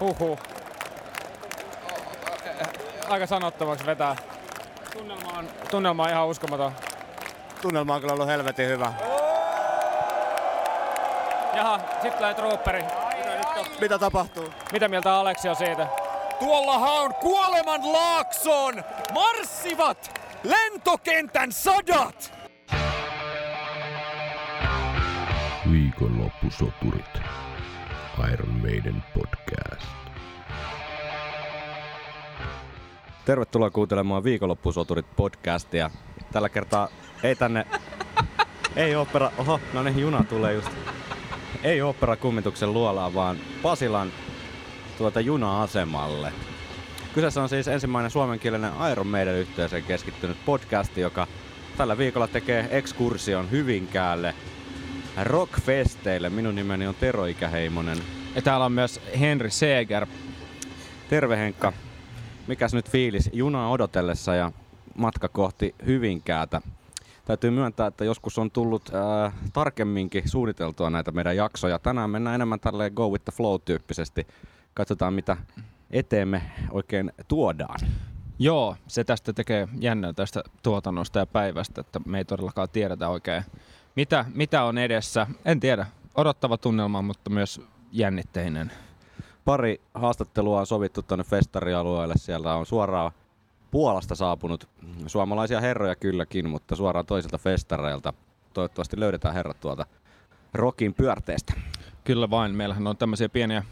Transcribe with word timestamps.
Huhhuh. 0.00 0.38
Aika 3.08 3.26
sanottomaksi 3.26 3.86
vetää. 3.86 4.16
Tunnelma 4.92 5.38
on, 5.38 5.48
tunnelma 5.70 6.02
on 6.02 6.10
ihan 6.10 6.26
uskomaton. 6.26 6.72
Tunnelma 7.62 7.94
on 7.94 8.00
kyllä 8.00 8.12
ollut 8.12 8.26
helvetin 8.26 8.68
hyvä. 8.68 8.92
Jaha, 11.54 11.80
sit 12.02 12.16
tulee 12.16 12.34
trooperi. 12.34 12.84
Mitä 13.80 13.98
tapahtuu? 13.98 14.50
Mitä 14.72 14.88
mieltä 14.88 15.14
Aleksi 15.14 15.48
on 15.48 15.56
siitä? 15.56 15.86
Tuollahan 16.38 16.92
on 16.92 17.14
kuoleman 17.14 17.92
laakson 17.92 18.84
marssivat 19.12 20.20
lentokentän 20.42 21.52
sadat! 21.52 22.32
Viikonloppusoturit. 25.70 27.23
Iron 28.32 28.60
Maiden 28.60 29.02
podcast. 29.14 29.86
Tervetuloa 33.24 33.70
kuuntelemaan 33.70 34.24
Viikonloppusoturit 34.24 35.06
podcastia. 35.16 35.90
Tällä 36.32 36.48
kertaa 36.48 36.88
ei 37.22 37.36
tänne... 37.36 37.66
ei 38.76 38.94
opera... 38.96 39.30
Oho, 39.38 39.60
no 39.72 39.82
niin, 39.82 39.98
juna 39.98 40.24
tulee 40.28 40.52
just. 40.54 40.68
Ei 41.62 41.82
opera 41.82 42.16
kummituksen 42.16 42.72
luolaa, 42.72 43.14
vaan 43.14 43.36
Pasilan 43.62 44.12
tuota 44.98 45.20
juna-asemalle. 45.20 46.32
Kyseessä 47.14 47.42
on 47.42 47.48
siis 47.48 47.68
ensimmäinen 47.68 48.10
suomenkielinen 48.10 48.72
Iron 48.92 49.06
Maiden 49.06 49.34
yhteiseen 49.34 49.84
keskittynyt 49.84 50.36
podcasti, 50.44 51.00
joka 51.00 51.26
tällä 51.76 51.98
viikolla 51.98 52.28
tekee 52.28 52.68
ekskursion 52.70 53.50
Hyvinkäälle 53.50 54.34
rockfesteille. 55.22 56.30
Minun 56.30 56.54
nimeni 56.54 56.86
on 56.86 56.94
Tero 56.94 57.24
Ikäheimonen. 57.24 57.98
Ja 58.34 58.42
täällä 58.42 58.66
on 58.66 58.72
myös 58.72 59.00
Henry 59.20 59.50
Seeger. 59.50 60.06
Terve 61.08 61.36
Henkka. 61.36 61.72
Mikäs 62.46 62.74
nyt 62.74 62.90
fiilis 62.90 63.30
junaa 63.32 63.70
odotellessa 63.70 64.34
ja 64.34 64.52
matka 64.94 65.28
kohti 65.28 65.74
Hyvinkäätä? 65.86 66.60
Täytyy 67.24 67.50
myöntää, 67.50 67.86
että 67.86 68.04
joskus 68.04 68.38
on 68.38 68.50
tullut 68.50 68.90
ää, 68.94 69.32
tarkemminkin 69.52 70.28
suunniteltua 70.28 70.90
näitä 70.90 71.10
meidän 71.12 71.36
jaksoja. 71.36 71.78
Tänään 71.78 72.10
mennään 72.10 72.34
enemmän 72.34 72.60
tälleen 72.60 72.92
go 72.94 73.08
with 73.08 73.24
the 73.24 73.32
flow 73.32 73.60
tyyppisesti. 73.64 74.26
Katsotaan 74.74 75.14
mitä 75.14 75.36
eteemme 75.90 76.42
oikein 76.70 77.12
tuodaan. 77.28 77.80
Joo, 78.38 78.76
se 78.86 79.04
tästä 79.04 79.32
tekee 79.32 79.68
jännää 79.80 80.12
tästä 80.12 80.42
tuotannosta 80.62 81.18
ja 81.18 81.26
päivästä, 81.26 81.80
että 81.80 82.00
me 82.06 82.18
ei 82.18 82.24
todellakaan 82.24 82.68
tiedetä 82.72 83.08
oikein, 83.08 83.44
mitä, 83.96 84.24
mitä 84.34 84.64
on 84.64 84.78
edessä. 84.78 85.26
En 85.44 85.60
tiedä, 85.60 85.86
odottava 86.14 86.58
tunnelma, 86.58 87.02
mutta 87.02 87.30
myös 87.30 87.60
jännitteinen. 87.92 88.72
Pari 89.44 89.80
haastattelua 89.94 90.60
on 90.60 90.66
sovittu 90.66 91.02
tuonne 91.02 91.24
festarialueelle. 91.24 92.14
Siellä 92.16 92.54
on 92.54 92.66
suoraan 92.66 93.12
Puolasta 93.70 94.14
saapunut 94.14 94.68
suomalaisia 95.06 95.60
herroja 95.60 95.96
kylläkin, 95.96 96.48
mutta 96.48 96.76
suoraan 96.76 97.06
toisilta 97.06 97.38
festareilta. 97.38 98.12
Toivottavasti 98.52 99.00
löydetään 99.00 99.34
herrat 99.34 99.60
tuolta 99.60 99.86
Rokin 100.54 100.94
pyörteestä. 100.94 101.54
Kyllä 102.04 102.30
vain, 102.30 102.54
meillähän 102.54 102.86
on 102.86 102.96
tämmöisiä 102.96 103.28
pieniä, 103.28 103.62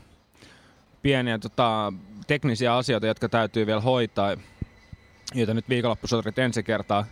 pieniä 1.02 1.38
tota, 1.38 1.92
teknisiä 2.26 2.76
asioita, 2.76 3.06
jotka 3.06 3.28
täytyy 3.28 3.66
vielä 3.66 3.80
hoitaa, 3.80 4.36
joita 5.34 5.54
nyt 5.54 5.68
viikonloppusoturit 5.68 6.38
ensi 6.38 6.62
kertaa, 6.62 7.06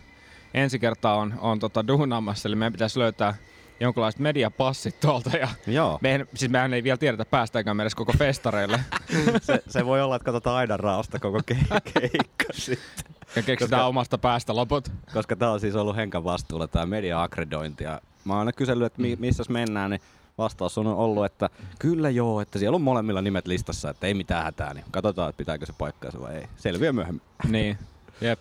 ensi 0.53 0.79
kertaa 0.79 1.15
on, 1.15 1.33
on 1.41 1.59
tota, 1.59 1.87
duunaamassa, 1.87 2.49
eli 2.49 2.55
meidän 2.55 2.73
pitäisi 2.73 2.99
löytää 2.99 3.35
jonkinlaiset 3.79 4.19
mediapassit 4.19 4.99
tuolta. 4.99 5.37
Ja 5.37 5.47
Joo. 5.67 5.99
mehän, 6.01 6.27
siis 6.35 6.51
mehän 6.51 6.73
ei 6.73 6.83
vielä 6.83 6.97
tiedetä 6.97 7.25
päästäänkään 7.25 7.77
me 7.77 7.83
edes 7.83 7.95
koko 7.95 8.13
festareille. 8.17 8.79
se, 9.41 9.63
se, 9.67 9.85
voi 9.85 10.01
olla, 10.01 10.15
että 10.15 10.25
katsotaan 10.25 10.57
aidan 10.57 10.79
raosta 10.79 11.19
koko 11.19 11.37
ke- 11.51 11.81
keikka 11.93 12.45
sitten. 12.53 13.15
Ja 13.35 13.41
keksitään 13.43 13.79
Koska- 13.79 13.87
omasta 13.87 14.17
päästä 14.17 14.55
loput. 14.55 14.91
Koska 15.13 15.35
tämä 15.35 15.51
on 15.51 15.59
siis 15.59 15.75
ollut 15.75 15.95
Henkan 15.95 16.23
vastuulla 16.23 16.67
tämä 16.67 16.85
media-akkredointi. 16.85 17.83
Ja 17.83 18.01
mä 18.25 18.33
oon 18.33 18.39
aina 18.39 18.51
kysellyt, 18.53 18.85
että 18.85 19.01
mi- 19.01 19.17
missä 19.19 19.43
mennään, 19.49 19.89
niin 19.91 20.01
vastaus 20.37 20.77
on 20.77 20.87
ollut, 20.87 21.25
että 21.25 21.49
kyllä 21.79 22.09
joo, 22.09 22.41
että 22.41 22.59
siellä 22.59 22.75
on 22.75 22.81
molemmilla 22.81 23.21
nimet 23.21 23.47
listassa, 23.47 23.89
että 23.89 24.07
ei 24.07 24.13
mitään 24.13 24.43
hätää, 24.43 24.73
niin 24.73 24.85
katsotaan, 24.91 25.29
että 25.29 25.37
pitääkö 25.37 25.65
se 25.65 25.73
paikkaansa 25.77 26.21
vai 26.21 26.35
ei. 26.35 26.47
Selviää 26.57 26.93
myöhemmin. 26.93 27.21
Niin, 27.47 27.77
jep. 28.21 28.39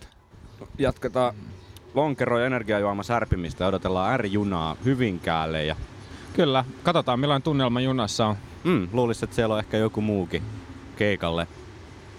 Jatketaan 0.78 1.34
lonkero- 1.94 2.38
ja 2.38 2.46
energiajuoma 2.46 3.02
särpimistä 3.02 3.64
ja 3.64 3.68
odotellaan 3.68 4.20
R-junaa 4.20 4.76
Hyvinkäälle. 4.84 5.64
Ja 5.64 5.76
Kyllä, 6.32 6.64
katsotaan 6.82 7.20
millainen 7.20 7.42
tunnelma 7.42 7.80
junassa 7.80 8.26
on. 8.26 8.36
mm, 8.64 8.88
luulisin, 8.92 9.24
että 9.24 9.36
siellä 9.36 9.52
on 9.54 9.58
ehkä 9.58 9.76
joku 9.76 10.00
muukin 10.00 10.42
keikalle 10.96 11.46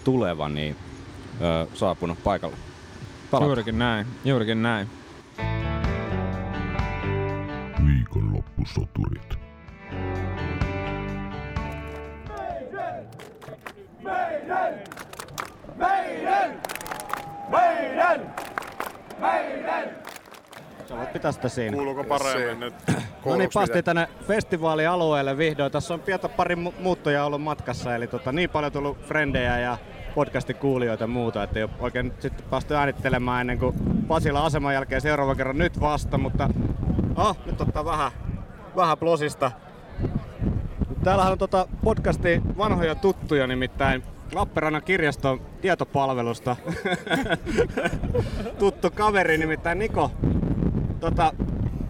tuleva, 0.04 0.48
niin 0.48 0.76
öö, 1.40 1.66
saapunut 1.74 2.18
paikalle. 2.24 2.56
Palataan. 3.30 3.48
Juurikin 3.48 3.78
näin, 3.78 4.06
juurikin 4.24 4.62
näin. 4.62 4.88
Viikonloppusoturit. 7.86 9.38
Sä 20.88 20.96
voit 20.96 21.12
pitää 21.12 21.32
sitä 21.32 21.48
siinä. 21.48 21.76
Kuuluuko 21.76 22.04
paremmin 22.04 22.60
nyt? 22.60 22.74
No 23.24 23.36
niin, 23.36 23.50
päästiin 23.54 23.84
tänne 23.84 24.08
festivaalialueelle 24.26 25.38
vihdoin. 25.38 25.72
Tässä 25.72 25.94
on 25.94 26.00
pientä 26.00 26.28
pari 26.28 26.54
mu- 26.54 26.80
muuttoja 26.80 27.24
ollut 27.24 27.42
matkassa, 27.42 27.94
eli 27.94 28.06
tota, 28.06 28.32
niin 28.32 28.50
paljon 28.50 28.72
tullut 28.72 28.98
frendejä 28.98 29.58
ja 29.58 29.78
podcastin 30.14 30.56
kuulijoita 30.56 31.04
ja 31.04 31.08
muuta, 31.08 31.42
että 31.42 31.58
ei 31.58 31.62
ole 31.62 31.70
oikein 31.80 32.06
nyt 32.06 32.22
sitten 32.22 32.46
päästy 32.50 32.76
äänittelemään 32.76 33.40
ennen 33.40 33.58
kuin 33.58 33.74
Pasila 34.08 34.44
aseman 34.46 34.74
jälkeen 34.74 35.00
seuraava 35.00 35.34
kerran 35.34 35.58
nyt 35.58 35.80
vasta, 35.80 36.18
mutta 36.18 36.48
ah, 37.16 37.36
nyt 37.46 37.60
ottaa 37.60 37.84
vähän, 37.84 38.12
vähän 38.76 38.98
plosista. 38.98 39.50
Täällähän 41.04 41.32
on 41.32 41.38
tota 41.38 41.68
podcasti 41.84 42.42
vanhoja 42.58 42.94
tuttuja, 42.94 43.46
nimittäin 43.46 44.02
Lappeenrannan 44.34 44.82
kirjaston 44.82 45.40
tietopalvelusta. 45.60 46.56
Tuttu 48.58 48.90
kaveri, 48.90 49.38
nimittäin 49.38 49.78
Niko. 49.78 50.10
Tota, 51.00 51.32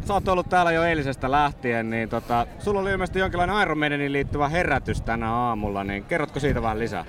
sä 0.05 0.15
oot 0.15 0.29
ollut 0.29 0.49
täällä 0.49 0.73
jo 0.73 0.83
eilisestä 0.83 1.31
lähtien, 1.31 1.91
niin 1.91 2.09
tota, 2.09 2.47
sulla 2.59 2.81
oli 2.81 2.91
ilmeisesti 2.91 3.19
jonkinlainen 3.19 3.63
Iron 3.63 3.79
Maideniin 3.79 4.13
liittyvä 4.13 4.49
herätys 4.49 5.03
tänä 5.03 5.35
aamulla, 5.35 5.85
niin 5.85 6.05
kerrotko 6.05 6.41
siitä 6.41 6.63
vähän 6.63 6.79
lisää? 6.79 7.05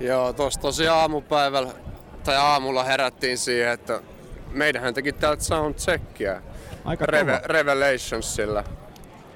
Joo, 0.00 0.32
tuossa 0.32 0.60
tosiaan 0.60 1.00
aamupäivällä 1.00 1.72
tai 2.24 2.36
aamulla 2.36 2.84
herättiin 2.84 3.38
siihen, 3.38 3.72
että 3.72 4.00
meidänhän 4.50 4.94
teki 4.94 5.12
täältä 5.12 5.44
soundcheckia. 5.44 6.42
Aika 6.84 7.06
Reve-. 7.06 7.40
Revelationsilla. 7.44 8.64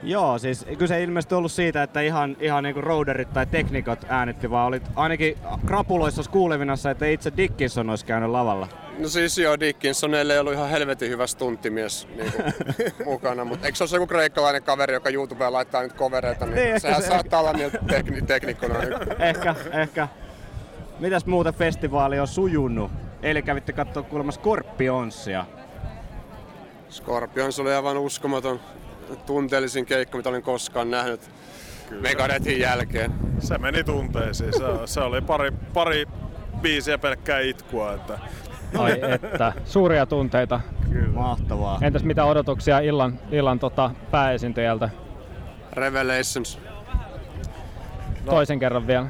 Joo, 0.02 0.38
siis 0.38 0.66
kyse 0.78 0.96
ei 0.96 1.04
ilmeisesti 1.04 1.34
ollut 1.34 1.52
siitä, 1.52 1.82
että 1.82 2.00
ihan, 2.00 2.36
ihan 2.40 2.64
niinku 2.64 2.80
roaderit 2.80 3.32
tai 3.32 3.46
teknikot 3.46 3.98
äänitti, 4.08 4.50
vaan 4.50 4.66
olit 4.66 4.82
ainakin 4.96 5.38
krapuloissa 5.66 6.22
kuulevinassa, 6.30 6.90
että 6.90 7.06
itse 7.06 7.32
Dickinson 7.36 7.90
olisi 7.90 8.04
käynyt 8.06 8.30
lavalla. 8.30 8.68
No 8.98 9.08
siis 9.08 9.38
joo, 9.38 9.60
Dickinsonille 9.60 10.32
ei 10.32 10.38
ollut 10.38 10.52
ihan 10.52 10.68
helvetin 10.68 11.10
hyvä 11.10 11.26
stunttimies 11.26 12.08
niin 12.16 12.32
mukana, 13.04 13.44
mutta 13.44 13.66
eikö 13.66 13.76
se 13.76 13.82
ole 13.84 13.88
se 13.88 13.96
joku 13.96 14.06
kreikkalainen 14.06 14.62
kaveri, 14.62 14.94
joka 14.94 15.10
YouTubeen 15.10 15.52
laittaa 15.52 15.82
nyt 15.82 15.94
covereita, 15.96 16.46
niin, 16.46 16.54
Niin, 16.54 16.80
sehän 16.80 17.02
se- 17.02 17.08
saattaa 17.08 17.40
olla 17.40 17.52
niiltä 17.52 17.78
tekni- 17.86 18.22
teknikkona. 18.26 18.74
Ehkä, 19.19 19.54
ehkä. 19.72 20.08
Mitäs 20.98 21.26
muuta 21.26 21.52
festivaali 21.52 22.20
on 22.20 22.26
sujunut? 22.28 22.90
Eilen 23.22 23.42
kävitte 23.44 23.72
katsoa 23.72 24.02
kuulemma 24.02 24.32
Scorpionsia. 24.32 25.44
Scorpions 26.90 27.60
oli 27.60 27.74
aivan 27.74 27.98
uskomaton 27.98 28.60
tunteellisin 29.17 29.87
keikka, 29.87 30.17
mitä 30.17 30.28
olin 30.28 30.43
koskaan 30.43 30.91
nähnyt 30.91 31.31
Megadethin 32.00 32.61
jälkeen. 32.61 33.12
Se 33.39 33.59
meni 33.59 33.84
tunteisiin. 33.84 34.53
Se, 34.53 34.65
se 34.87 35.00
oli 35.00 35.20
pari, 35.20 35.50
pari 35.75 36.06
biisiä 36.61 36.99
pelkkää 36.99 37.41
itkua. 37.41 37.93
Että 37.93 38.19
Ai 38.79 39.00
että, 39.03 39.53
suuria 39.64 40.06
tunteita. 40.06 40.61
Mahtavaa. 41.12 41.79
Entäs 41.82 42.05
mitä 42.05 42.25
odotuksia 42.25 42.81
illan, 42.81 43.19
illan 43.31 43.59
tota, 43.59 43.91
pääesiintyjältä? 44.11 44.91
Revelations. 45.73 46.58
Toisen 48.25 48.58
kerran 48.58 48.87
vielä. 48.87 49.06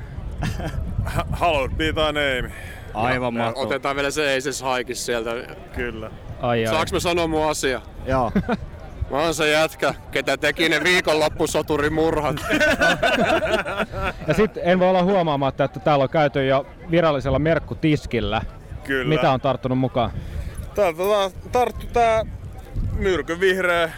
Hallowed 1.32 1.72
be 1.76 1.92
thy 1.92 2.12
name. 2.12 2.52
Aivan 2.94 3.34
mahtavaa. 3.34 3.66
Otetaan 3.66 3.96
vielä 3.96 4.10
se 4.10 4.36
Aces 4.36 4.62
Haikis 4.62 5.06
sieltä. 5.06 5.30
Kyllä. 5.74 6.10
Ai, 6.40 6.66
ai. 6.66 6.72
Saanko 6.72 6.90
mä 6.92 7.00
sanoa 7.00 7.26
mun 7.26 7.50
asia? 7.50 7.80
Joo. 8.06 8.32
Mä 9.12 9.18
oon 9.18 9.34
se 9.34 9.50
jätkä, 9.50 9.94
ketä 10.10 10.36
teki 10.36 10.68
ne 10.68 10.80
viikonloppusoturimurhat. 10.84 12.36
Ja 14.28 14.34
sitten 14.34 14.62
en 14.66 14.78
voi 14.78 14.88
olla 14.88 15.02
huomaamatta, 15.02 15.64
että 15.64 15.80
täällä 15.80 16.02
on 16.02 16.08
käyty 16.08 16.46
jo 16.46 16.66
virallisella 16.90 17.38
merkkutiskillä. 17.38 18.42
Kyllä. 18.84 19.14
Mitä 19.14 19.30
on 19.30 19.40
tarttunut 19.40 19.78
mukaan? 19.78 20.10
Tää, 20.74 20.92
tota, 20.92 21.30
tarttu 21.52 21.86
tää 21.92 22.22
myrkyn 22.98 23.40
vihreä 23.40 23.92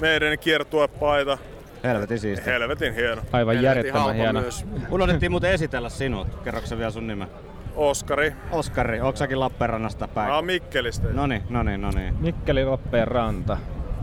meidän 0.00 0.38
kiertuepaita. 0.38 1.38
Helvetin 1.84 2.18
siisti. 2.18 2.46
Helvetin 2.46 2.94
hieno. 2.94 3.22
Aivan 3.32 3.54
Helvetin 3.54 3.64
järjettömän 3.64 4.14
hieno. 4.14 4.40
myös. 4.40 4.64
Unohdettiin 4.90 5.30
muuten 5.32 5.50
esitellä 5.50 5.88
sinut. 5.88 6.28
Kerroksä 6.44 6.78
vielä 6.78 6.90
sun 6.90 7.06
nimen? 7.06 7.28
Oskari. 7.76 8.32
Oskari, 8.50 9.00
onko 9.00 9.16
säkin 9.16 9.40
Lappeenrannasta 9.40 10.06
Mä 10.06 10.12
päin? 10.14 10.32
oon 10.32 10.44
Mikkelistä. 10.46 11.08
Noni, 11.08 11.42
noni, 11.50 11.78
noni. 11.78 12.12
Mikkeli 12.20 12.64
Lappeenranta. 12.64 13.56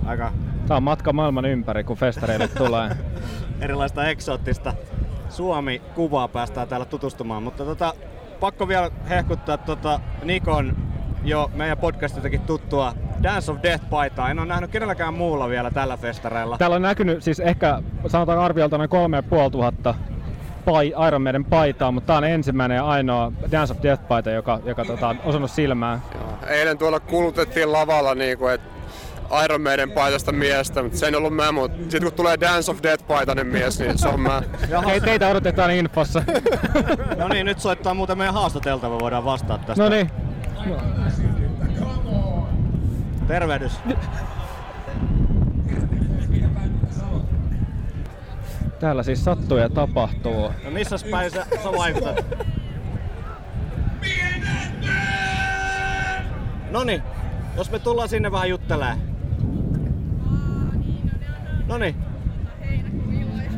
Aika 0.05 0.31
Tää 0.67 0.77
on 0.77 0.83
matka 0.83 1.13
maailman 1.13 1.45
ympäri, 1.45 1.83
kun 1.83 1.97
festareille 1.97 2.47
tulee. 2.47 2.89
erilaista 3.61 4.07
eksoottista 4.07 4.73
Suomi-kuvaa 5.29 6.27
päästään 6.27 6.67
täällä 6.67 6.85
tutustumaan. 6.85 7.43
Mutta 7.43 7.65
tota, 7.65 7.93
pakko 8.39 8.67
vielä 8.67 8.91
hehkuttaa 9.09 9.57
tota 9.57 9.99
Nikon 10.23 10.77
jo 11.23 11.51
meidän 11.55 11.77
podcastistakin 11.77 12.41
tuttua 12.41 12.93
Dance 13.23 13.51
of 13.51 13.57
Death-paitaa. 13.63 14.31
En 14.31 14.39
ole 14.39 14.47
nähnyt 14.47 14.71
kenelläkään 14.71 15.13
muulla 15.13 15.49
vielä 15.49 15.71
tällä 15.71 15.97
festareilla. 15.97 16.57
Täällä 16.57 16.75
on 16.75 16.81
näkynyt 16.81 17.23
siis 17.23 17.39
ehkä, 17.39 17.81
sanotaan 18.07 18.39
arviolta 18.39 18.77
noin 18.77 18.89
kolme 18.89 19.17
ja 19.17 19.23
puoli 19.23 19.51
tuhatta 19.51 19.95
pai, 20.65 20.93
Iron 21.07 21.21
Maiden 21.21 21.45
paitaa, 21.45 21.91
mutta 21.91 22.07
tää 22.07 22.17
on 22.17 22.23
ensimmäinen 22.23 22.75
ja 22.75 22.85
ainoa 22.85 23.31
Dance 23.51 23.73
of 23.73 23.79
Death-paita, 23.83 24.29
joka, 24.29 24.59
joka 24.65 24.85
tota, 24.85 25.07
on 25.07 25.19
osannut 25.25 25.51
silmään. 25.51 26.01
Joo. 26.13 26.37
Eilen 26.47 26.77
tuolla 26.77 26.99
kulutettiin 26.99 27.71
lavalla 27.71 28.15
niinku, 28.15 28.47
että 28.47 28.74
Iron 29.43 29.61
Maiden 29.61 29.91
paitasta 29.91 30.31
miestä, 30.31 30.83
mutta 30.83 30.97
se 30.97 31.05
ei 31.05 31.15
ollut 31.15 31.35
mä, 31.35 31.51
mutta 31.51 31.77
sit 31.89 32.03
kun 32.03 32.13
tulee 32.13 32.39
Dance 32.41 32.71
of 32.71 32.77
Death 32.83 33.07
paitainen 33.07 33.47
mies, 33.47 33.79
niin 33.79 33.97
se 33.97 34.07
on 34.07 34.19
mä. 34.19 34.43
Hei, 34.85 35.01
teitä 35.01 35.27
odotetaan 35.27 35.71
infossa. 35.71 36.23
No 37.17 37.27
niin, 37.27 37.45
nyt 37.45 37.59
soittaa 37.59 37.93
muuten 37.93 38.17
meidän 38.17 38.33
haastateltava, 38.33 38.99
voidaan 38.99 39.25
vastata 39.25 39.57
tästä. 39.65 39.83
no 39.83 39.89
niin, 39.89 40.11
Tervehdys. 43.27 43.79
täällä 48.79 49.03
siis 49.03 49.23
sattuu 49.23 49.57
ja 49.57 49.69
tapahtuu. 49.69 50.51
No 50.63 50.71
missä 50.71 50.95
päin 51.11 51.31
sä, 51.31 51.45
sä 51.63 51.71
vaikutat? 51.77 52.25
Noni, 56.71 57.03
jos 57.57 57.71
me 57.71 57.79
tullaan 57.79 58.09
sinne 58.09 58.31
vähän 58.31 58.49
juttelee. 58.49 58.95
Noni, 61.67 61.95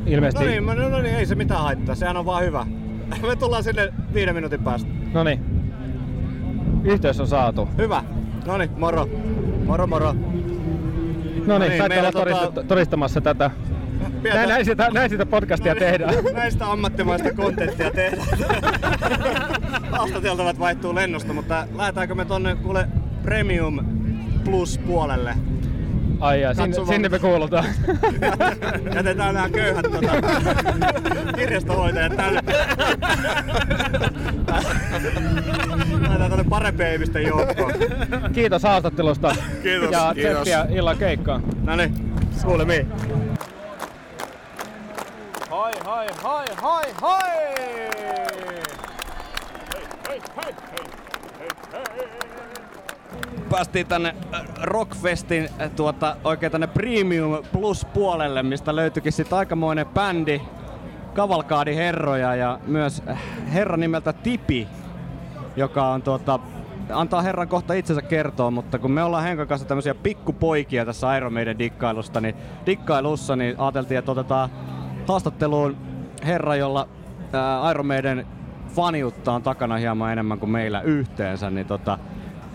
Ilmeisesti, 0.05 0.45
no 0.45 0.51
niin, 0.51 0.65
no, 0.65 0.89
no 0.89 1.01
niin, 1.01 1.15
ei 1.15 1.25
se 1.25 1.35
mitään 1.35 1.61
haittaa, 1.61 1.95
sehän 1.95 2.17
on 2.17 2.25
vaan 2.25 2.43
hyvä. 2.43 2.65
Me 3.27 3.35
tullaan 3.35 3.63
sinne 3.63 3.93
viiden 4.13 4.35
minuutin 4.35 4.63
päästä. 4.63 4.89
no 5.13 5.23
niin. 5.23 5.39
Yhteys 6.83 7.19
on 7.19 7.27
saatu. 7.27 7.69
Hyvä. 7.77 8.03
Noni, 8.45 8.69
moro. 8.77 9.09
Moro 9.65 9.87
moro. 9.87 10.13
No 11.45 11.57
niin, 11.59 11.69
niin, 11.69 11.77
saitte 11.77 11.99
olla 11.99 12.09
todist- 12.11 12.59
tota- 12.59 12.63
todistamassa 12.67 13.21
tätä. 13.21 13.51
Pientä- 14.21 14.37
Näin, 14.39 14.49
näin, 14.49 14.65
sitä, 14.65 14.89
näin 14.93 15.09
sitä 15.09 15.25
podcastia 15.25 15.75
tehdään. 15.75 16.13
Näistä 16.33 16.71
ammattimaista 16.71 17.33
kontenttia 17.33 17.91
tehdään. 17.91 18.27
Haastateltavat 19.91 20.59
vaihtuu 20.59 20.95
lennosta, 20.95 21.33
mutta 21.33 21.67
lähdetäänkö 21.75 22.15
me 22.15 22.25
tonne 22.25 22.55
kuule 22.55 22.87
Premium 23.23 23.79
Plus 24.43 24.77
puolelle? 24.77 25.35
Ai 26.19 26.41
ja, 26.41 26.53
sinne, 26.53 26.85
sinne 26.87 27.09
me 27.09 27.19
kuulutaan. 27.19 27.65
Jätetään 28.95 29.33
nämä 29.35 29.49
köyhät 29.49 29.85
tota, 29.91 30.11
kirjastohoitajat 31.35 32.15
tänne. 32.15 32.41
Lähdetään 36.01 36.29
tonne 36.29 36.45
parempien 36.49 36.93
ihmisten 36.93 37.23
joukkoon. 37.23 37.73
Kiitos 38.33 38.63
haastattelusta. 38.63 39.35
Kiitos. 39.63 39.91
Ja 39.91 40.13
tsemppiä 40.13 40.65
illan 40.69 40.97
keikkaan. 40.97 41.43
Noniin, 41.63 41.93
kuulemiin. 42.45 42.87
Hai, 45.49 45.73
hai, 45.85 46.07
hai, 46.23 46.47
hai, 46.61 46.85
hai! 47.01 47.47
Päästiin 53.49 53.87
tänne 53.87 54.15
äh, 54.33 54.41
Rockfestin 54.63 55.49
äh, 55.61 55.71
tuota, 55.75 56.17
oikein 56.23 56.51
tänne 56.51 56.67
Premium 56.67 57.43
Plus 57.51 57.85
puolelle, 57.85 58.43
mistä 58.43 58.75
löytyikin 58.75 59.11
sitten 59.11 59.37
aikamoinen 59.37 59.85
bändi, 59.85 60.41
Kavalkaadi 61.13 61.75
herroja 61.75 62.35
ja 62.35 62.59
myös 62.67 63.03
äh, 63.07 63.21
herra 63.53 63.77
nimeltä 63.77 64.13
Tipi, 64.13 64.67
joka 65.55 65.87
on 65.87 66.01
tuota, 66.01 66.39
antaa 66.89 67.21
herran 67.21 67.47
kohta 67.47 67.73
itsensä 67.73 68.01
kertoa, 68.01 68.51
mutta 68.51 68.79
kun 68.79 68.91
me 68.91 69.03
ollaan 69.03 69.23
Henkan 69.23 69.47
kanssa 69.47 69.67
tämmöisiä 69.67 69.95
pikkupoikia 69.95 70.85
tässä 70.85 71.17
Iron 71.17 71.33
Maiden 71.33 71.59
dikkailusta, 71.59 72.21
niin 72.21 72.35
dikkailussa 72.65 73.35
niin 73.35 73.59
ajateltiin, 73.59 73.97
että 73.97 74.11
otetaan 74.11 74.49
haastatteluun 75.07 75.77
herra, 76.25 76.55
jolla 76.55 76.87
ää, 77.33 77.71
Iron 77.71 77.85
Maiden 77.85 78.27
faniutta 78.75 79.33
on 79.33 79.43
takana 79.43 79.77
hieman 79.77 80.11
enemmän 80.11 80.39
kuin 80.39 80.49
meillä 80.49 80.81
yhteensä, 80.81 81.49
niin 81.49 81.67
tota, 81.67 81.99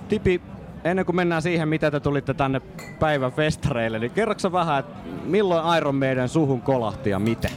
Tipi, 0.08 0.42
ennen 0.84 1.06
kuin 1.06 1.16
mennään 1.16 1.42
siihen, 1.42 1.68
mitä 1.68 1.90
te 1.90 2.00
tulitte 2.00 2.34
tänne 2.34 2.60
päivän 3.00 3.32
festareille, 3.32 3.98
niin 3.98 4.10
kerroksä 4.10 4.52
vähän, 4.52 4.80
että 4.80 4.96
milloin 5.24 5.78
Iron 5.78 5.94
Maiden 5.94 6.28
suhun 6.28 6.62
kolahti 6.62 7.10
ja 7.10 7.18
miten? 7.18 7.50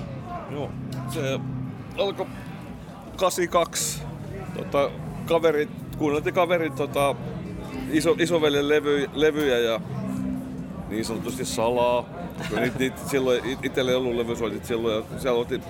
Joo, 0.51 0.71
se 1.09 1.39
alkoi 1.97 2.27
82. 3.17 4.03
Tota, 4.57 4.91
kaverit, 5.25 5.69
kuunneltiin 5.97 6.33
kaverit 6.35 6.75
tota, 6.75 7.15
iso, 7.91 8.15
isoveljen 8.19 8.69
levy, 8.69 9.09
levyjä 9.13 9.59
ja 9.59 9.79
niin 10.89 11.05
sanotusti 11.05 11.45
salaa. 11.45 12.05
Niitä, 12.59 12.79
niitä 12.79 12.97
silloin 13.07 13.45
it- 13.45 13.65
itsellä 13.65 13.91
ei 13.91 13.97
ollut 13.97 14.15
levysoitit 14.15 14.65
silloin 14.65 14.95
ja 14.95 15.19
siellä 15.19 15.39
oltiin 15.39 15.63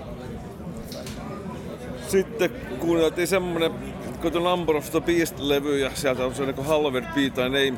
sitten 2.07 2.49
kuunneltiin 2.79 3.27
semmonen 3.27 3.71
kuin 4.31 4.43
The 4.43 4.49
Number 4.49 4.75
of 4.75 4.91
the 4.91 4.99
Beast-levy 4.99 5.77
ja 5.77 5.91
sieltä 5.93 6.25
on 6.25 6.35
se 6.35 6.45
niin 6.45 6.65
Halloween 6.65 7.07
Beat 7.15 7.33
tai 7.33 7.49
Name. 7.49 7.73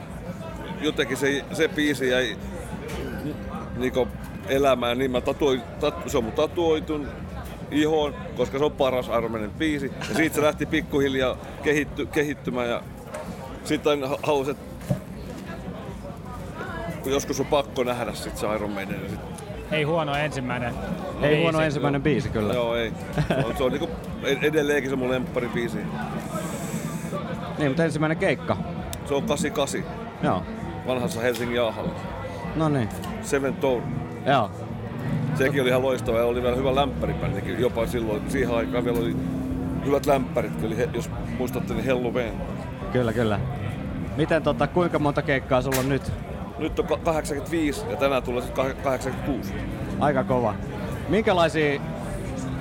Jotenkin 0.81 1.17
se, 1.17 1.45
se 1.53 1.67
biisi 1.67 2.09
jäi 2.09 2.37
niinku 3.77 4.07
elämään, 4.49 4.97
niin 4.97 5.11
mä 5.11 5.21
tatuoin, 5.21 5.61
tatu, 5.79 6.09
se 6.09 6.17
on 6.17 6.23
mun 6.23 6.33
tatuoitun 6.33 7.07
ihoon, 7.71 8.15
koska 8.37 8.57
se 8.57 8.65
on 8.65 8.71
paras 8.71 9.09
armeinen 9.09 9.51
biisi. 9.51 9.91
Ja 10.09 10.15
siitä 10.15 10.35
se 10.35 10.41
lähti 10.41 10.65
pikkuhiljaa 10.65 11.37
kehitty, 11.63 12.05
kehittymään 12.05 12.69
ja 12.69 12.81
sitten 13.63 13.99
halusin, 14.23 14.51
että 14.51 14.95
kun 17.03 17.11
joskus 17.11 17.39
on 17.39 17.45
pakko 17.45 17.83
nähdä 17.83 18.13
sit 18.13 18.37
se 18.37 18.55
Iron 18.55 18.71
Maiden. 18.71 18.99
Sit, 19.09 19.19
Ei 19.71 19.83
huono 19.83 20.15
ensimmäinen. 20.15 20.73
Ei 21.21 21.41
huono 21.41 21.61
ensimmäinen 21.61 22.01
biisi 22.01 22.29
kyllä. 22.29 22.53
joo, 22.53 22.75
ei. 22.75 22.91
Se 23.27 23.45
on, 23.45 23.57
se 23.57 23.63
on 23.63 23.71
niinku 23.71 23.89
edelleenkin 24.23 24.89
se 24.89 24.95
mun 24.95 25.09
lemppari 25.09 25.47
biisi. 25.47 25.77
Niin, 27.57 27.69
mutta 27.71 27.83
ensimmäinen 27.83 28.17
keikka. 28.17 28.57
Se 29.05 29.13
on 29.13 29.23
88 29.23 29.83
Joo. 30.23 30.43
vanhassa 30.87 31.21
Helsingin 31.21 31.61
Aahalla. 31.61 31.91
No 32.55 32.69
niin. 32.69 32.89
Seven 33.21 33.53
Tone. 33.55 33.83
Joo. 34.25 34.51
Sekin 35.35 35.61
oli 35.61 35.69
ihan 35.69 35.81
loistava 35.81 36.17
ja 36.17 36.25
oli 36.25 36.43
vielä 36.43 36.55
hyvä 36.55 36.75
lämpäribändikin. 36.75 37.59
Jopa 37.59 37.87
silloin, 37.87 38.21
siihen 38.31 38.55
aikaan 38.55 38.85
vielä 38.85 38.99
oli 38.99 39.15
hyvät 39.85 40.05
lämpärit. 40.05 40.63
Eli 40.63 40.77
he, 40.77 40.89
jos 40.93 41.09
muistatte, 41.37 41.73
niin 41.73 41.85
Helloween. 41.85 42.33
Kyllä, 42.91 43.13
kyllä. 43.13 43.39
Miten 44.17 44.43
tota, 44.43 44.67
kuinka 44.67 44.99
monta 44.99 45.21
keikkaa 45.21 45.61
sulla 45.61 45.79
on 45.79 45.89
nyt? 45.89 46.11
Nyt 46.59 46.79
on 46.79 46.87
ka- 46.87 46.97
85 46.97 47.85
ja 47.89 47.95
tänään 47.95 48.23
tulee 48.23 48.41
sitten 48.41 48.75
86. 48.83 49.53
Aika 49.99 50.23
kova. 50.23 50.53
Minkälaisia 51.09 51.81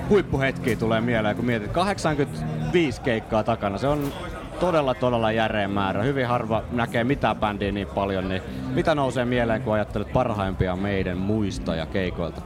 huippuhetkiä 0.09 0.77
tulee 0.77 1.01
mieleen, 1.01 1.37
kun 1.37 1.45
mietit 1.45 1.73
85 1.73 3.01
keikkaa 3.01 3.45
takana? 3.45 3.79
Se 3.79 3.89
on 3.89 4.13
todella, 4.61 4.95
todella 4.95 5.33
järeä 5.33 5.69
määrä. 5.69 6.03
Hyvin 6.03 6.27
harva 6.27 6.63
näkee 6.73 7.05
mitään 7.05 7.37
bändiä 7.37 7.73
niin 7.73 7.89
paljon, 7.89 8.29
niin 8.29 8.43
mitä 8.75 8.95
nousee 8.95 9.25
mieleen, 9.25 9.63
kun 9.63 9.75
ajattelet 9.75 10.13
parhaimpia 10.13 10.77
meidän 10.77 11.19
muista 11.19 11.75
ja 11.75 11.87
keikoilta? 11.87 12.41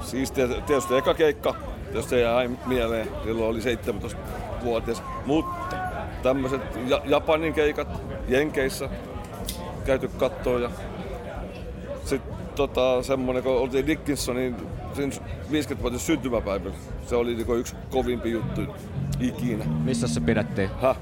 Siis 0.00 0.32
tiet- 0.32 0.62
tietysti 0.66 0.96
eka 0.96 1.14
keikka, 1.14 1.54
jos 1.92 2.10
se 2.10 2.20
jäi 2.20 2.50
mieleen, 2.66 3.08
silloin 3.24 3.50
oli 3.50 3.60
17-vuotias. 3.60 5.02
Mutta 5.26 5.76
tämmöiset 6.22 6.60
ja- 6.86 7.02
Japanin 7.04 7.54
keikat 7.54 8.02
Jenkeissä 8.28 8.88
käyty 9.84 10.08
kattoo 10.08 10.58
ja 10.58 10.70
sitten 12.04 12.34
tota, 12.54 13.02
semmonen, 13.02 13.42
kun 13.42 13.52
oltiin 13.52 13.86
Dickinsonin 13.86 14.56
sen 15.00 15.12
50-vuotias 15.50 16.06
syntymäpäivä. 16.06 16.70
Se 17.06 17.16
oli 17.16 17.34
niinku 17.34 17.54
yksi 17.54 17.76
kovimpi 17.90 18.30
juttu 18.30 18.60
ikinä. 19.20 19.64
Missä 19.84 20.08
se 20.08 20.20
pidettiin? 20.20 20.70
Häh? 20.82 20.96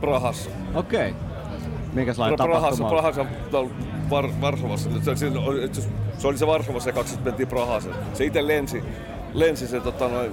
Prahassa. 0.00 0.50
Okei. 0.74 1.14
Minkälainen 1.92 2.36
Prahassa, 2.36 2.60
tapahtuma 2.62 2.88
oli? 2.88 2.94
Prahassa 2.94 3.26
tuolla 3.50 3.70
Var, 4.10 4.28
Varsovassa. 4.40 4.90
Se, 5.04 5.16
se, 5.16 5.30
se 6.18 6.26
oli 6.28 6.38
se 6.38 6.46
Varsovassa 6.46 6.88
ja 6.90 6.94
kaksi 6.94 7.18
mentiin 7.24 7.48
Prahassa. 7.48 7.90
Se 8.14 8.24
itse 8.24 8.46
lensi, 8.46 8.82
lensi 9.34 9.66
se 9.66 9.80
tota, 9.80 10.08
noin, 10.08 10.32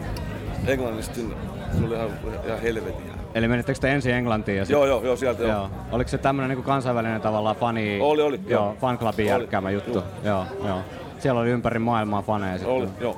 Englannista 0.68 1.16
sinne. 1.16 1.36
Se 1.80 1.86
oli 1.86 1.96
ihan, 1.96 2.10
ihan 2.46 2.62
helvetin. 2.62 3.18
Eli 3.34 3.48
menittekö 3.48 3.80
te 3.80 3.92
ensin 3.94 4.14
Englantiin 4.14 4.58
ja 4.58 4.66
sit... 4.66 4.72
Joo, 4.74 4.86
joo, 4.86 5.04
joo, 5.04 5.16
sieltä 5.16 5.44
joo. 5.44 5.52
Joo. 5.52 5.70
Oliko 5.92 6.08
se 6.08 6.18
tämmönen 6.18 6.50
niinku 6.50 6.64
kansainvälinen 6.64 7.22
tavallaan 7.22 7.56
fani... 7.56 8.00
Oli, 8.02 8.22
oli, 8.22 8.40
Joo, 8.48 8.64
joo. 8.64 8.76
fanclubin 8.82 9.26
Oli, 9.26 9.30
järkkäämä 9.30 9.72
juttu. 9.72 9.92
joo. 9.92 10.06
Joo, 10.24 10.46
joo. 10.68 10.80
Siellä 11.20 11.42
oli 11.42 11.50
ympäri 11.50 11.80
maailmaa 11.80 12.22
faneja 12.22 12.58
sitten. 12.58 12.76
Oli, 12.76 12.88
joo. 13.00 13.18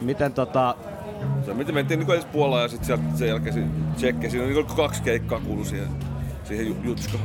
Miten 0.00 0.32
tota, 0.32 0.74
Se, 1.46 1.54
miten 1.54 1.74
mentiin 1.74 2.00
niin 2.00 2.10
edes 2.12 2.24
Puolaan 2.24 2.62
ja 2.62 2.68
sitten 2.68 2.86
sieltä 2.86 3.02
sen 3.14 3.28
jälkeen 3.28 3.70
Tsekkiä. 3.96 4.30
Siinä 4.30 4.46
oli 4.46 4.52
niin 4.54 4.66
kaksi 4.66 5.02
keikkaa 5.02 5.40
kuulu 5.40 5.64
siihen, 5.64 5.88
siihen 6.44 6.66
ju- 6.66 6.76
jutskaan. 6.82 7.24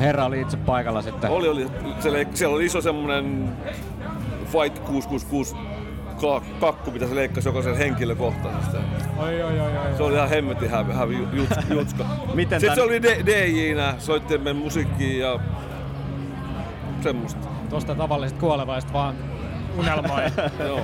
herra 0.00 0.24
oli 0.24 0.40
itse 0.40 0.56
paikalla 0.56 1.02
sitten? 1.02 1.30
Oli, 1.30 1.48
oli. 1.48 1.66
Se 2.00 2.10
leik- 2.10 2.36
siellä 2.36 2.54
oli 2.56 2.66
iso 2.66 2.80
semmonen 2.80 3.48
Fight 4.44 4.78
666 4.78 5.56
ka- 6.20 6.42
kakku, 6.60 6.90
mitä 6.90 7.06
se 7.06 7.14
leikkasi 7.14 7.48
jokaisen 7.48 7.76
henkilökohtaisesti. 7.76 8.76
Oi, 9.18 9.42
oi, 9.42 9.60
oi, 9.60 9.78
oi. 9.78 9.96
Se 9.96 10.02
oli 10.02 10.14
ihan 10.14 10.28
hemmetin 10.28 10.70
hävi, 10.70 10.92
hävi 10.92 11.18
jutska. 11.32 11.62
jutska. 11.74 12.04
Miten 12.34 12.60
Sitten 12.60 12.72
tän- 12.78 12.80
se 12.80 12.82
oli 12.82 13.02
DJ-nä, 13.02 13.94
soitti 13.98 14.38
meidän 14.38 14.56
musiikkia 14.56 15.28
ja 15.30 15.40
semmoista. 17.00 17.45
Tuosta 17.70 17.94
tavallisesta 17.94 18.40
kuolevaista 18.40 18.92
vaan 18.92 19.16
unelmoi. 19.78 20.22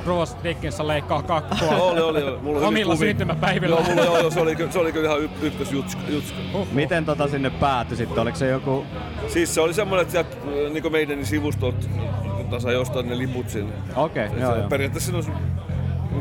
Bruce 0.04 0.36
Dickinson 0.44 0.88
leikkaa 0.88 1.22
kakkua. 1.22 1.68
Oli, 1.76 2.00
oli, 2.00 2.22
oli. 2.22 2.38
Mulla 2.42 2.58
oli 2.58 2.66
Omilla 2.66 2.94
kuvi. 2.94 3.06
syntymäpäivillä. 3.06 3.76
Joo, 3.76 3.84
mulla, 3.84 4.04
joo, 4.04 4.18
joo, 4.18 4.30
se 4.30 4.40
oli, 4.40 4.56
se 4.70 4.78
oli 4.78 4.92
kyllä 4.92 5.08
ihan 5.08 5.20
y- 5.20 5.30
ykkösjutska. 5.42 6.02
jutska. 6.08 6.38
Miten 6.72 7.04
tota 7.04 7.28
sinne 7.28 7.50
päätyi 7.50 7.96
sitten? 7.96 8.18
Oliko 8.22 8.36
se 8.38 8.48
joku... 8.48 8.84
Siis 9.28 9.54
se 9.54 9.60
oli 9.60 9.74
semmoinen, 9.74 10.02
että 10.02 10.12
sieltä 10.12 10.36
niin 10.72 10.92
meidän 10.92 11.26
sivustot 11.26 11.88
sai 12.58 12.76
ostaa 12.76 13.02
ne 13.02 13.18
liput 13.18 13.50
sinne. 13.50 13.72
Okei, 13.96 14.26
okay, 14.26 14.40
joo, 14.40 14.52
Se 14.52 14.58
joo. 14.58 14.68
Periaatteessa 14.68 15.06
siinä 15.12 15.16
olisi 15.16 15.30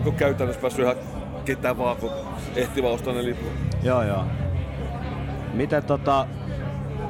niin 0.03 0.15
käytännössä 0.15 0.61
päässyt 0.61 0.85
ihan 0.85 0.95
ketä 1.45 1.77
vaan, 1.77 1.97
kun 1.97 2.11
ehti 2.55 2.83
vaan 2.83 2.93
ostaa 2.93 3.13
ne 3.13 3.25
liput. 3.25 3.51
Joo, 3.83 4.03
joo. 4.03 4.23
Miten 5.53 5.83
tota, 5.83 6.27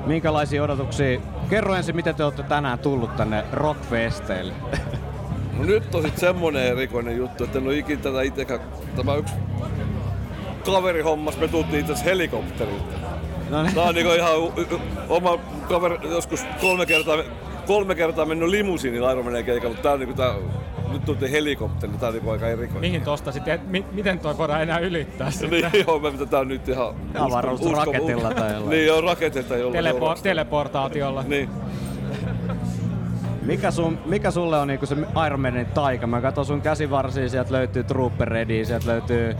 minkälaisia 0.06 0.64
odotuksia? 0.64 1.20
Kerro 1.52 1.76
ensin, 1.76 1.96
miten 1.96 2.16
te 2.16 2.24
olette 2.24 2.44
tänään 2.44 2.80
tullut 2.80 3.16
tänne 3.16 3.44
Rockfesteille. 3.54 4.54
No 5.58 5.64
nyt 5.68 5.96
on 5.96 6.04
sit 6.04 6.18
semmonen 6.18 6.66
erikoinen 6.66 7.18
juttu, 7.18 7.44
että 7.44 7.58
en 7.58 7.66
ole 7.68 7.78
ikinä 7.78 8.02
tätä 8.02 8.22
itekään. 8.22 8.60
Tämä 8.96 9.16
yksi 9.16 9.34
kaveri 10.66 11.02
hommas, 11.02 11.38
me 11.38 11.48
tultiin 11.48 11.80
itse 11.80 12.06
helikopterilta. 12.06 12.84
No 13.50 13.64
niin. 13.64 13.76
Tää 13.76 13.84
on 13.84 13.96
niinku 13.96 14.12
ihan 14.12 14.40
u- 14.40 14.54
oma 15.10 15.38
kaveri, 15.68 15.98
joskus 16.10 16.46
kolme 16.62 16.86
kertaa, 16.86 17.18
kolme 17.68 17.96
kertaa 17.96 18.26
mennyt 18.26 18.50
limusiinilla 18.50 19.12
Iron 19.12 19.26
Manin 19.26 19.46
keikalla, 19.46 19.70
mutta 19.70 19.84
tää 19.84 19.92
on 19.92 20.00
niinku 20.00 20.16
tää, 20.16 20.34
nyt 20.94 21.06
tultiin 21.06 21.32
helikopterilla, 21.32 22.00
tää 22.00 22.10
on 22.10 22.14
niinku 22.16 22.30
aika 22.30 22.48
erikoinen. 22.48 22.82
Mihin 22.92 23.02
tosta 23.02 23.32
sitten, 23.32 23.54
et 23.54 23.68
mi- 23.68 23.86
miten 23.92 24.20
toi 24.20 24.38
voidaan 24.38 24.62
enää 24.62 24.80
ylittää 24.80 25.32
sitten? 25.32 25.50
Niin 25.72 25.84
joo, 25.88 26.00
mä 26.00 26.12
tää 26.30 26.40
on 26.40 26.48
nyt 26.48 26.68
ihan... 26.70 26.96
Avaruusraketilla 27.20 28.34
tai 28.34 28.54
jollain. 28.54 28.70
Niin 28.70 28.86
joo, 28.88 29.02
raketilla 29.02 29.58
jollain. 29.58 29.86
Telepo- 29.86 30.20
teleportaatiolla. 30.24 31.24
Niin. 31.28 31.50
Mikä, 33.42 33.72
sun, 33.72 33.98
mikä 34.06 34.32
sulle 34.32 34.58
on 34.60 34.68
niinku 34.68 34.86
se 34.86 34.96
Iron 35.26 35.40
Manin 35.40 35.66
taika? 35.66 36.08
Mä 36.08 36.22
katson 36.22 36.46
sun 36.46 36.62
käsivarsia, 36.62 37.30
sieltä 37.30 37.52
löytyy 37.52 37.84
Trooper 37.84 38.28
Ready, 38.28 38.66
sieltä 38.66 38.88
löytyy 38.88 39.36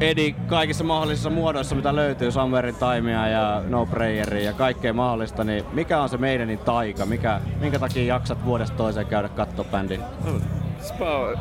Edi 0.00 0.34
kaikissa 0.46 0.84
mahdollisissa 0.84 1.30
muodoissa, 1.30 1.74
mitä 1.74 1.96
löytyy, 1.96 2.32
Summerin 2.32 2.74
Timea 2.74 3.28
ja 3.28 3.62
No 3.68 3.86
Prayeria 3.86 4.44
ja 4.44 4.52
kaikkea 4.52 4.92
mahdollista, 4.92 5.44
niin 5.44 5.64
mikä 5.72 6.00
on 6.00 6.08
se 6.08 6.16
meidänin 6.16 6.58
taika? 6.58 7.06
Mikä, 7.06 7.40
minkä 7.60 7.78
takia 7.78 8.04
jaksat 8.04 8.44
vuodesta 8.44 8.76
toiseen 8.76 9.06
käydä 9.06 9.28
katto 9.28 9.64
bändin? 9.64 10.00
Oon- 10.26 11.38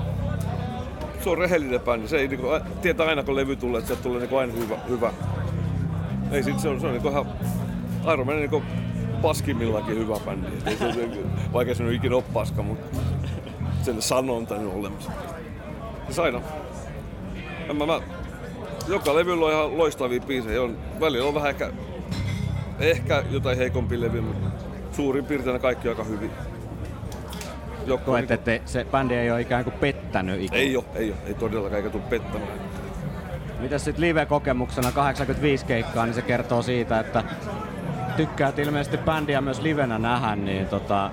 se 1.24 1.29
on 1.29 1.38
rehellinen 1.38 1.79
bändi. 1.79 2.07
Se 2.07 2.17
ei 2.17 2.27
niinku, 2.27 2.48
tietää 2.81 3.07
aina 3.07 3.24
kun 3.24 3.36
levy 3.36 3.55
tulee, 3.55 3.79
että 3.79 3.88
sieltä 3.88 4.03
tulee 4.03 4.19
niinku 4.19 4.38
aina 4.38 4.53
hyvä. 4.53 4.75
hyvä. 4.89 5.13
Ei 6.31 6.43
sit, 6.43 6.60
se 6.60 6.69
on, 6.69 6.79
se 6.79 6.88
on 6.88 6.93
niinku 6.93 7.10
ihan 7.10 7.25
Iron 8.13 8.25
Man 8.25 8.36
niinku 8.36 8.63
paskimmillakin 9.22 9.95
hyvä 9.98 10.15
bändi. 10.25 10.48
Et 10.48 10.67
Ei 10.67 10.77
se, 10.77 10.93
se, 10.93 11.10
vaikka 11.53 11.74
se 11.74 11.83
nyt 11.83 11.93
ikinä 11.93 12.15
ole 12.15 12.24
paska, 12.33 12.62
mutta 12.63 12.98
sen 13.81 14.01
sanonta 14.01 14.55
on 14.55 14.72
olemassa. 14.72 15.12
Siis 16.05 16.19
aina. 16.19 16.41
En 17.69 17.75
mä, 17.75 17.86
mä, 17.86 18.00
joka 18.88 19.16
levyllä 19.16 19.46
on 19.46 19.52
ihan 19.52 19.78
loistavia 19.78 20.20
biisejä. 20.20 20.62
On, 20.62 20.78
välillä 21.00 21.28
on 21.28 21.34
vähän 21.34 21.50
ehkä, 21.50 21.72
ehkä 22.80 23.24
jotain 23.32 23.58
heikompi 23.58 24.02
levy, 24.02 24.22
mutta 24.22 24.48
suurin 24.92 25.25
piirtein 25.25 25.62
kaikki 25.62 25.90
aika 25.90 26.04
hyvin. 26.04 26.32
Joku 27.86 28.06
Koet, 28.06 28.32
että 28.32 28.60
se 28.66 28.86
bändi 28.92 29.16
ei 29.16 29.32
ole 29.32 29.42
ikään 29.42 29.63
kuin 29.63 29.74
pettänyt 29.74 30.42
ikinä. 30.42 30.58
ei 30.58 30.78
oo, 30.78 30.86
ei 30.96 31.12
oo, 31.12 31.18
ei 31.25 31.34
todellakaan, 31.34 31.78
eikä 31.78 31.90
tuu 31.90 32.02
pettämään. 32.02 32.52
Mitäs 33.60 33.84
sitten 33.84 34.02
live-kokemuksena 34.02 34.92
85 34.92 35.66
keikkaa, 35.66 36.06
niin 36.06 36.13
se 36.13 36.22
kertoo 36.22 36.62
siitä, 36.62 37.00
että 37.00 37.24
tykkäät 38.18 38.60
ilmeisesti 38.60 38.98
bändiä 38.98 39.42
myös 39.42 39.62
livenä 39.62 40.00
nähdä, 40.00 40.36
niin 40.36 40.68
tota, 40.68 41.12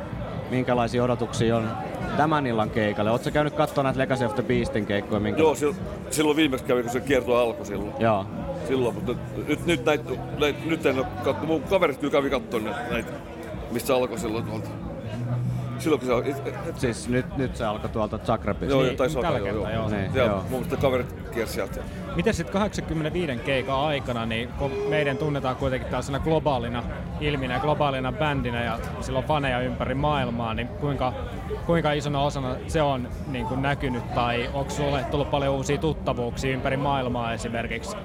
minkälaisia 0.51 1.05
odotuksia 1.05 1.57
on 1.57 1.71
tämän 2.17 2.47
illan 2.47 2.71
keikalle? 2.71 3.11
Oletko 3.11 3.31
käynyt 3.31 3.55
katsomaan 3.55 3.85
näitä 3.85 3.99
Legacy 3.99 4.25
of 4.25 4.35
the 4.35 4.43
Beastin 4.43 4.87
keikkoja? 4.87 5.21
Minkä... 5.21 5.41
Joo, 5.41 5.55
sil- 5.61 5.81
silloin 6.11 6.37
viimeksi 6.37 6.67
kävi, 6.67 6.83
kun 6.83 6.93
se 6.93 7.01
kierto 7.01 7.37
alkoi 7.37 7.67
silloin. 7.67 7.93
Joo. 7.99 8.27
Silloin, 8.69 8.95
mutta 8.95 9.13
nyt, 9.49 9.67
nyt, 9.67 9.85
näitä, 9.85 10.11
näitä, 10.39 10.59
nyt 10.67 10.87
en 10.87 10.99
ole 10.99 11.07
katso, 11.25 11.47
mun 11.47 11.63
kaverit 11.63 11.99
kyllä 11.99 12.13
kävi 12.13 12.31
katsomaan 12.31 12.75
näitä, 12.75 12.93
näitä, 12.93 13.13
mistä 13.71 13.95
alkoi 13.95 14.19
silloin. 14.19 14.45
Silloin 15.81 16.01
kun 16.01 16.23
se 16.25 16.31
et, 16.31 16.47
et, 16.67 16.79
Siis 16.81 17.09
nyt, 17.09 17.37
nyt 17.37 17.57
se 17.57 17.65
alkoi 17.65 17.91
tuolta 17.91 18.19
Zagrebista. 18.19 18.73
joo, 18.75 18.81
Niin, 18.81 18.89
niin, 18.89 18.97
taisi 18.99 19.17
alkaa, 19.19 19.39
joo, 19.39 19.45
kertaa, 19.45 19.71
joo. 19.73 19.81
joo. 19.83 19.91
Niin, 19.91 20.13
Siellä, 20.13 20.31
joo. 20.31 20.41
mun 20.43 20.51
mielestä 20.51 20.77
kaverit 20.77 21.15
kiersi 21.35 21.53
sieltä. 21.55 21.81
Miten 22.17 22.35
sitten 22.35 22.53
85 22.53 23.37
keikan 23.45 23.77
aikana, 23.81 24.27
niin 24.27 24.49
kun 24.59 24.71
meidän 24.89 25.17
tunnetaan 25.17 25.57
kuitenkin 25.57 25.89
tällaisena 25.91 26.19
globaalina 26.19 26.83
ilminä 27.21 27.55
ja 27.55 27.61
globaalina 27.61 28.13
bändinä 28.13 28.65
ja 28.65 28.79
sillä 29.01 29.19
on 29.19 29.25
faneja 29.25 29.61
ympäri 29.61 29.95
maailmaa, 29.95 30.55
niin 30.55 30.69
kuinka, 30.69 31.13
kuinka 31.67 31.93
isona 31.93 32.23
osana 32.23 32.57
se 32.67 32.83
on 32.83 33.09
niin 33.27 33.47
kuin 33.47 33.63
näkynyt 33.63 34.15
tai 34.15 34.51
onko 34.55 34.71
sulle 34.71 35.05
tullut 35.11 35.31
paljon 35.31 35.55
uusia 35.55 35.79
tuttavuuksia 35.79 36.51
ympäri 36.53 36.77
maailmaa 36.77 37.33
esimerkiksi 37.33 37.97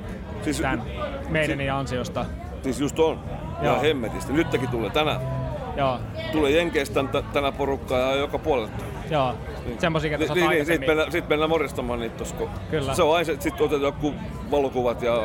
Siis- 0.41 0.61
tämän 0.61 0.81
meidän 1.29 1.69
ansiosta? 1.77 2.25
Siis 2.63 2.79
just 2.79 2.99
on. 2.99 3.19
Joo. 3.61 3.73
Ja 3.75 3.79
hemmetistä. 3.81 4.33
Nytkin 4.33 4.67
tulee 4.67 4.89
tänään. 4.89 5.21
Joo, 5.77 5.99
Tulee 6.31 6.51
Jenkeistä 6.51 7.03
t- 7.03 7.31
tänä 7.33 7.51
porukkaa 7.51 7.99
ja 7.99 8.15
joka 8.15 8.39
puolelta. 8.39 8.73
joo. 9.09 9.33
Semmoisia, 9.79 10.09
ketä 10.09 10.19
Niin, 10.23 10.27
sä 10.27 10.33
oot 10.33 10.39
niin, 10.39 10.49
niin, 10.49 10.65
sit 10.65 10.71
aikaisemmin. 10.73 10.89
mennään, 10.89 11.11
sit 11.11 11.29
mennään 11.29 11.49
moristamaan 11.49 11.99
niitä 11.99 12.17
tossa. 12.17 12.35
kun 12.35 12.49
Kyllä. 12.71 12.93
Se 12.93 13.03
on 13.03 13.15
aina, 13.15 13.25
sit 13.39 13.61
otetaan 13.61 13.81
joku 13.81 14.13
valokuvat 14.51 15.01
ja 15.01 15.23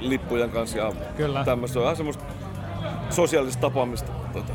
lippujen 0.00 0.50
kanssa 0.50 0.78
ja 0.78 0.92
Kyllä. 1.16 1.44
tämmöistä. 1.44 1.72
Se 1.72 1.78
on 1.78 1.84
ihan 1.84 1.96
semmoista 1.96 2.24
sosiaalista 3.10 3.60
tapaamista. 3.60 4.12
Tota. 4.32 4.52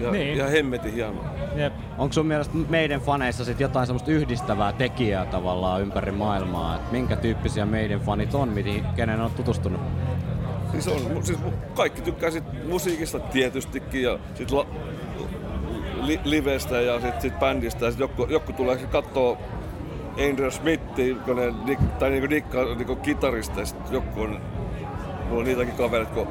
Ja, 0.00 0.10
Niin. 0.10 0.38
ja 0.38 0.46
hemmetin 0.48 0.92
hienoa. 0.92 1.24
Jep. 1.56 1.72
Onko 1.98 2.12
sun 2.12 2.26
mielestä 2.26 2.54
meidän 2.68 3.00
faneissa 3.00 3.44
sit 3.44 3.60
jotain 3.60 3.86
semmoista 3.86 4.10
yhdistävää 4.10 4.72
tekijää 4.72 5.26
tavallaan 5.26 5.82
ympäri 5.82 6.12
maailmaa? 6.12 6.74
Et 6.76 6.92
minkä 6.92 7.16
tyyppisiä 7.16 7.66
meidän 7.66 8.00
fanit 8.00 8.34
on, 8.34 8.48
mihin, 8.48 8.84
kenen 8.96 9.20
on 9.20 9.30
tutustunut? 9.30 9.80
Siis 10.72 10.88
on, 10.88 11.24
siis 11.24 11.38
kaikki 11.74 12.02
tykkää 12.02 12.30
sit 12.30 12.44
musiikista 12.68 13.18
tietystikin 13.20 14.02
ja 14.02 14.18
sit 14.34 14.50
la, 14.50 14.66
li, 16.02 16.20
livestä 16.24 16.80
ja 16.80 17.00
sit, 17.00 17.20
sit 17.20 17.38
bändistä. 17.38 17.84
Ja 17.84 17.90
sit 17.90 18.00
joku, 18.00 18.26
joku 18.30 18.52
tulee 18.52 18.76
kattoo 18.76 19.38
Andrew 20.30 20.50
Smithia, 20.50 21.14
kun 21.14 21.36
ne, 21.36 21.76
tai 21.98 22.10
niinku 22.10 22.30
dikkaa 22.30 22.64
niinku 22.64 22.96
kitarista 22.96 23.60
ja 23.60 23.66
sit 23.66 23.90
joku 23.90 24.20
on, 24.20 24.40
mulla 25.28 25.38
on 25.38 25.44
niitäkin 25.44 25.74
kavereita, 25.74 26.12
kun 26.12 26.28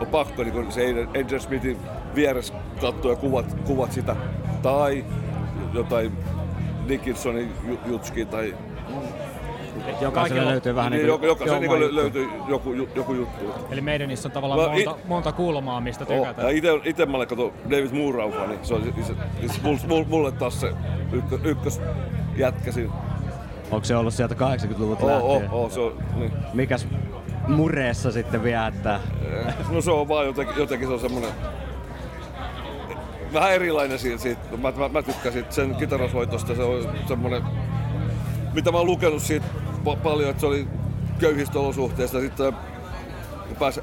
on 0.00 0.06
pakko 0.06 0.42
niinku 0.44 0.64
se 0.70 0.88
Andrew 1.20 1.40
Smithin 1.40 1.78
vieressä 2.14 2.54
katsoa 2.80 3.12
ja 3.12 3.16
kuvat, 3.16 3.56
kuvat 3.64 3.92
sitä. 3.92 4.16
Tai 4.62 5.04
jotain 5.72 6.12
Dickinsonin 6.88 7.52
ju- 7.68 7.80
jutskia 7.86 8.26
tai 9.94 10.04
Jokaiselle 10.04 10.40
Kaikilla- 10.40 10.50
löytyy 10.50 10.74
vähän 10.74 10.92
niin, 10.92 10.98
niin 10.98 11.08
joka, 11.08 11.26
joka, 11.26 11.44
se 11.44 11.50
oma 11.50 11.60
niinku 11.60 11.74
juttu. 11.74 11.96
löytyy 11.96 12.28
joku, 12.48 12.72
joku 12.94 13.14
juttu. 13.14 13.44
Eli 13.70 13.80
meidän 13.80 14.08
niissä 14.08 14.28
on 14.28 14.32
tavallaan 14.32 14.60
Mä 14.60 14.66
monta, 14.76 14.90
it- 15.00 15.08
monta 15.08 15.32
kulmaa, 15.32 15.80
mistä 15.80 16.04
Oh, 16.08 16.16
tykätään. 16.20 16.48
ja 16.48 16.56
ite, 16.56 16.68
ite 16.84 17.06
mä 17.06 17.16
olen 17.16 17.28
kato 17.28 17.52
David 17.70 17.90
Mooraufa, 17.92 18.46
niin 18.46 18.58
se 18.62 18.74
on 18.74 18.82
se, 18.82 19.02
se, 19.02 19.14
se, 19.54 19.60
mulle, 19.88 20.04
mulle, 20.08 20.32
taas 20.32 20.60
se 20.60 20.72
ykkö, 21.12 21.38
ykkös 21.44 21.80
jätkä 22.36 22.72
siinä. 22.72 22.92
Onko 23.70 23.84
se 23.84 23.96
ollut 23.96 24.14
sieltä 24.14 24.34
80-luvulta 24.34 25.04
Oh, 25.06 25.10
lähtien? 25.32 25.50
oh, 25.50 25.64
oh, 25.64 25.70
se 25.70 25.80
on, 25.80 25.92
niin. 26.16 26.32
Mikäs 26.54 26.86
mureessa 27.48 28.12
sitten 28.12 28.42
viehättää? 28.42 29.00
No 29.70 29.80
se 29.80 29.90
on 29.90 30.08
vaan 30.08 30.26
jotenkin, 30.26 30.56
jotenkin 30.58 30.88
se 30.88 30.94
on 30.94 31.00
semmonen 31.00 31.30
vähän 33.32 33.52
erilainen 33.52 33.98
siitä. 33.98 34.18
siitä. 34.22 34.40
Mä, 34.56 34.72
mä, 34.76 34.88
mä 34.88 35.02
tykkään 35.02 35.32
siitä 35.32 35.52
sen 35.52 35.74
kitarasoitosta. 35.74 36.54
Se 36.54 36.62
on 36.62 36.88
semmonen, 37.08 37.42
mitä 38.54 38.72
mä 38.72 38.78
oon 38.78 38.86
lukenut 38.86 39.22
siitä 39.22 39.46
pa- 39.84 39.96
paljon, 39.96 40.30
että 40.30 40.40
se 40.40 40.46
oli 40.46 40.68
köyhistä 41.18 41.58
olosuhteista. 41.58 42.20
Sitten 42.20 42.52
kun 43.48 43.56
pääsi 43.56 43.80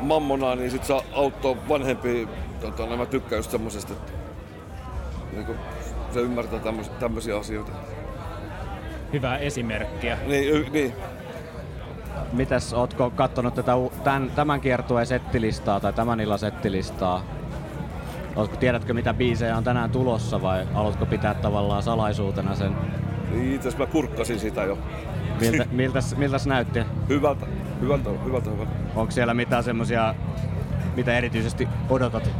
mammonaan, 0.00 0.58
niin 0.58 0.70
sit 0.70 0.84
saa 0.84 1.02
auttaa 1.12 1.56
vanhempia. 1.68 2.28
Tota, 2.60 2.86
no 2.86 2.96
mä 2.96 3.06
tykkään 3.06 3.38
just 3.38 3.50
semmosesta, 3.50 3.92
että 3.92 4.12
niin 5.32 5.46
kun 5.46 5.56
se 6.14 6.20
ymmärtää 6.20 6.58
tämmöis, 6.60 6.88
tämmöisiä 6.88 7.36
asioita. 7.36 7.72
Hyvää 9.12 9.38
esimerkkiä. 9.38 10.18
Niin, 10.26 10.48
y, 10.54 10.66
niin. 10.70 10.94
Mitäs, 12.32 12.72
ootko 12.74 13.10
kattonut 13.10 13.54
tätä, 13.54 13.72
tämän, 14.04 14.30
tämän 14.30 14.60
kiertueen 14.60 15.06
settilistaa 15.06 15.80
tai 15.80 15.92
tämän 15.92 16.20
illan 16.20 16.38
settilistaa? 16.38 17.22
Oletko, 18.36 18.56
tiedätkö 18.56 18.94
mitä 18.94 19.14
biisejä 19.14 19.56
on 19.56 19.64
tänään 19.64 19.90
tulossa 19.90 20.42
vai 20.42 20.66
haluatko 20.74 21.06
pitää 21.06 21.34
tavallaan 21.34 21.82
salaisuutena 21.82 22.54
sen? 22.54 22.76
Niin 23.30 23.54
itse 23.54 23.68
asiassa 23.68 23.86
mä 23.86 23.92
kurkkasin 23.92 24.38
sitä 24.38 24.64
jo. 24.64 24.78
Miltä, 25.40 25.66
miltäs, 25.72 26.16
miltäs 26.16 26.46
näytti? 26.46 26.80
Hyvältä, 27.08 27.46
hyvältä, 27.80 28.10
hyvältä, 28.24 28.50
hyvältä. 28.50 28.72
Onko 28.94 29.10
siellä 29.10 29.34
mitään 29.34 29.64
semmosia, 29.64 30.14
mitä 30.96 31.18
erityisesti 31.18 31.68
odotat? 31.90 32.30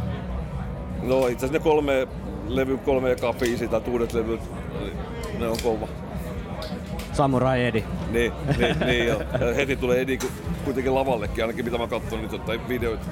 No 1.03 1.27
itse 1.27 1.45
asiassa 1.45 1.53
ne 1.53 1.59
kolme 1.63 2.07
levy, 2.47 2.77
kolme 2.77 3.11
ekaa 3.11 3.33
biisiä 3.33 3.67
tai 3.67 3.81
uudet 3.87 4.13
levyt, 4.13 4.41
ne 5.39 5.47
on 5.47 5.57
kova. 5.63 5.87
Samurai 7.13 7.65
Edi. 7.65 7.83
Niin, 8.11 8.33
niin, 8.57 8.79
niin 8.85 9.07
ja, 9.07 9.15
ja 9.15 9.53
heti 9.55 9.75
tulee 9.75 10.01
Edi 10.01 10.17
ku- 10.17 10.31
kuitenkin 10.65 10.95
lavallekin, 10.95 11.43
ainakin 11.43 11.65
mitä 11.65 11.77
mä 11.77 11.87
katson 11.87 12.21
nyt 12.21 12.31
jotain 12.31 12.67
videoita. 12.67 13.05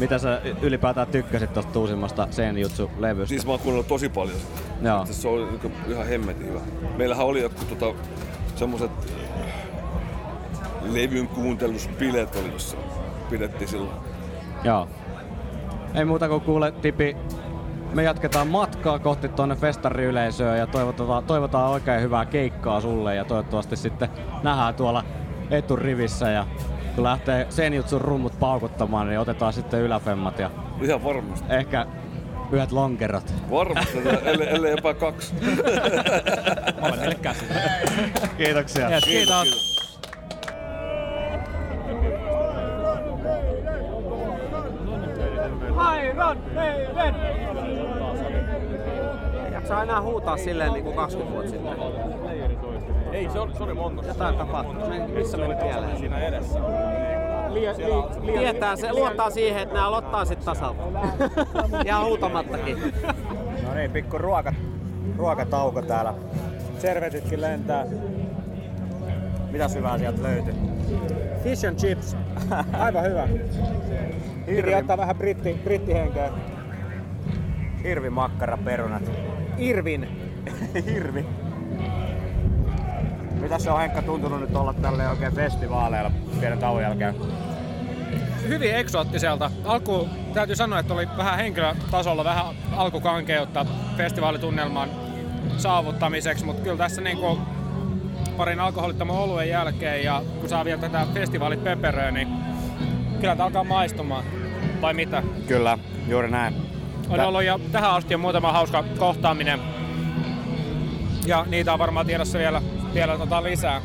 Mitä 0.00 0.18
sä 0.18 0.40
ylipäätään 0.62 1.06
tykkäsit 1.06 1.52
tosta 1.52 1.78
uusimmasta 1.78 2.28
Senjutsu-levystä? 2.30 3.28
Siis 3.28 3.46
mä 3.46 3.52
oon 3.52 3.60
kuunnellut 3.60 3.88
tosi 3.88 4.08
paljon 4.08 4.38
sitä. 4.38 4.60
Joo. 4.82 5.06
Se 5.10 5.28
oli 5.28 5.44
niinku 5.44 5.72
ihan 5.88 6.06
hemmetin 6.06 6.46
hyvä. 6.46 6.60
Meillähän 6.96 7.26
oli 7.26 7.42
joku 7.42 7.64
tota, 7.64 7.98
semmoset 8.56 8.90
levyn 10.82 11.28
kuunteluspileet 11.28 12.36
oli 12.36 12.52
jossa 12.52 12.76
pidettiin 13.30 13.68
silloin. 13.68 13.96
Joo. 14.64 14.88
Ei 15.94 16.04
muuta 16.04 16.28
kuin 16.28 16.40
kuule, 16.40 16.72
Tipi, 16.72 17.16
me 17.94 18.02
jatketaan 18.02 18.48
matkaa 18.48 18.98
kohti 18.98 19.28
tuonne 19.28 19.56
festariyleisöön 19.56 20.58
ja 20.58 20.66
toivotaan, 20.66 21.24
toivotaan 21.24 21.70
oikein 21.70 22.02
hyvää 22.02 22.24
keikkaa 22.24 22.80
sulle 22.80 23.14
ja 23.14 23.24
toivottavasti 23.24 23.76
sitten 23.76 24.08
nähdään 24.42 24.74
tuolla 24.74 25.04
eturivissä 25.50 26.30
ja 26.30 26.46
kun 26.96 27.04
lähtee 27.04 27.46
Senjutsun 27.50 28.00
rummut 28.00 28.38
paukuttamaan, 28.40 29.08
niin 29.08 29.20
otetaan 29.20 29.52
sitten 29.52 29.80
yläfemmat 29.80 30.38
ja 30.38 30.50
Ihan 30.82 31.04
varmasti. 31.04 31.46
ehkä 31.54 31.86
yhdet 32.52 32.72
lonkerot. 32.72 33.34
Varmasti, 33.50 33.98
ellei, 34.24 34.48
ellei 34.48 34.70
jopa 34.70 34.94
kaksi. 34.94 35.34
Molemmille 36.80 37.14
käsillä. 37.14 37.54
Kiitoksia. 38.36 38.90
Yes, 38.90 39.04
kiitos. 39.04 39.76
Jaksaa 49.52 49.82
enää 49.82 50.02
huutaa 50.02 50.36
silleen 50.36 50.72
niin 50.72 50.84
kuin 50.84 50.96
20 50.96 51.34
vuotta 51.34 51.50
sitten. 51.50 51.76
Ei, 53.16 53.30
se 53.30 53.40
oli, 53.40 53.54
se 53.54 53.62
oli 53.62 53.74
monta. 53.74 54.06
Jotain 54.06 54.36
tapahtuu. 54.36 54.88
Me- 54.88 55.08
Missä 55.08 55.36
meni 55.36 55.54
pieleen? 55.54 55.98
Siinä 55.98 56.18
edessä. 56.18 56.60
Tietää 58.38 58.76
se, 58.76 58.92
luottaa 58.92 59.30
siihen, 59.30 59.62
että 59.62 59.74
nämä 59.74 59.86
aloittaa 59.86 60.24
sit 60.24 60.44
tasalta. 60.44 60.82
Ihan 61.86 62.04
huutamattakin. 62.04 62.78
No 63.68 63.74
niin, 63.74 63.90
pikku 63.90 64.18
ruoka, 64.18 64.52
ruokatauko 65.16 65.82
täällä. 65.82 66.14
Servetitkin 66.78 67.40
lentää. 67.40 67.86
Mitä 69.50 69.68
hyvää 69.68 69.98
sieltä 69.98 70.22
löytyy? 70.22 70.54
Fish 71.42 71.66
and 71.68 71.76
chips. 71.78 72.16
Aivan 72.84 73.04
hyvä. 73.04 73.28
Piti 74.46 74.74
ottaa 74.74 74.96
vähän 74.96 75.16
britti, 75.16 75.60
brittihenkeä. 75.64 76.30
Hirvi 77.84 78.10
makkara 78.10 78.58
perunat. 78.64 79.02
Irvin. 79.58 80.08
Hirvi. 80.86 81.26
Mitä 83.46 83.58
se 83.58 83.70
on 83.70 83.80
Henkka 83.80 84.02
tuntunut 84.02 84.40
nyt 84.40 84.56
olla 84.56 84.72
tälle 84.72 85.08
oikein 85.08 85.34
festivaaleilla 85.34 86.10
pienen 86.40 86.58
tauon 86.58 86.82
jälkeen? 86.82 87.14
Hyvin 88.48 88.74
eksoottiselta. 88.74 89.50
Alku 89.64 90.08
täytyy 90.34 90.56
sanoa, 90.56 90.78
että 90.78 90.94
oli 90.94 91.08
vähän 91.16 91.38
henkilötasolla 91.38 92.24
vähän 92.24 92.46
alkukankeutta 92.76 93.66
festivaalitunnelman 93.96 94.88
saavuttamiseksi, 95.56 96.44
mutta 96.44 96.62
kyllä 96.62 96.76
tässä 96.76 97.00
niinku 97.00 97.38
parin 98.36 98.60
alkoholittoman 98.60 99.16
oluen 99.16 99.48
jälkeen 99.48 100.04
ja 100.04 100.22
kun 100.40 100.48
saa 100.48 100.64
vielä 100.64 100.80
tätä 100.80 101.06
festivaalit 101.14 101.64
pöperöä, 101.64 102.10
niin 102.10 102.28
kyllä 103.20 103.36
tämä 103.36 103.46
alkaa 103.46 103.64
maistumaan. 103.64 104.24
Vai 104.80 104.94
mitä? 104.94 105.22
Kyllä, 105.48 105.78
juuri 106.08 106.30
näin. 106.30 106.54
On 107.08 107.20
ollut 107.20 107.44
jo 107.44 107.60
tähän 107.72 107.90
asti 107.90 108.14
jo 108.14 108.18
muutama 108.18 108.52
hauska 108.52 108.84
kohtaaminen. 108.98 109.60
Ja 111.26 111.46
niitä 111.48 111.72
on 111.72 111.78
varmaan 111.78 112.06
tiedossa 112.06 112.38
vielä, 112.38 112.62
vielä 112.96 113.18
tota 113.18 113.42
lisää. 113.42 113.82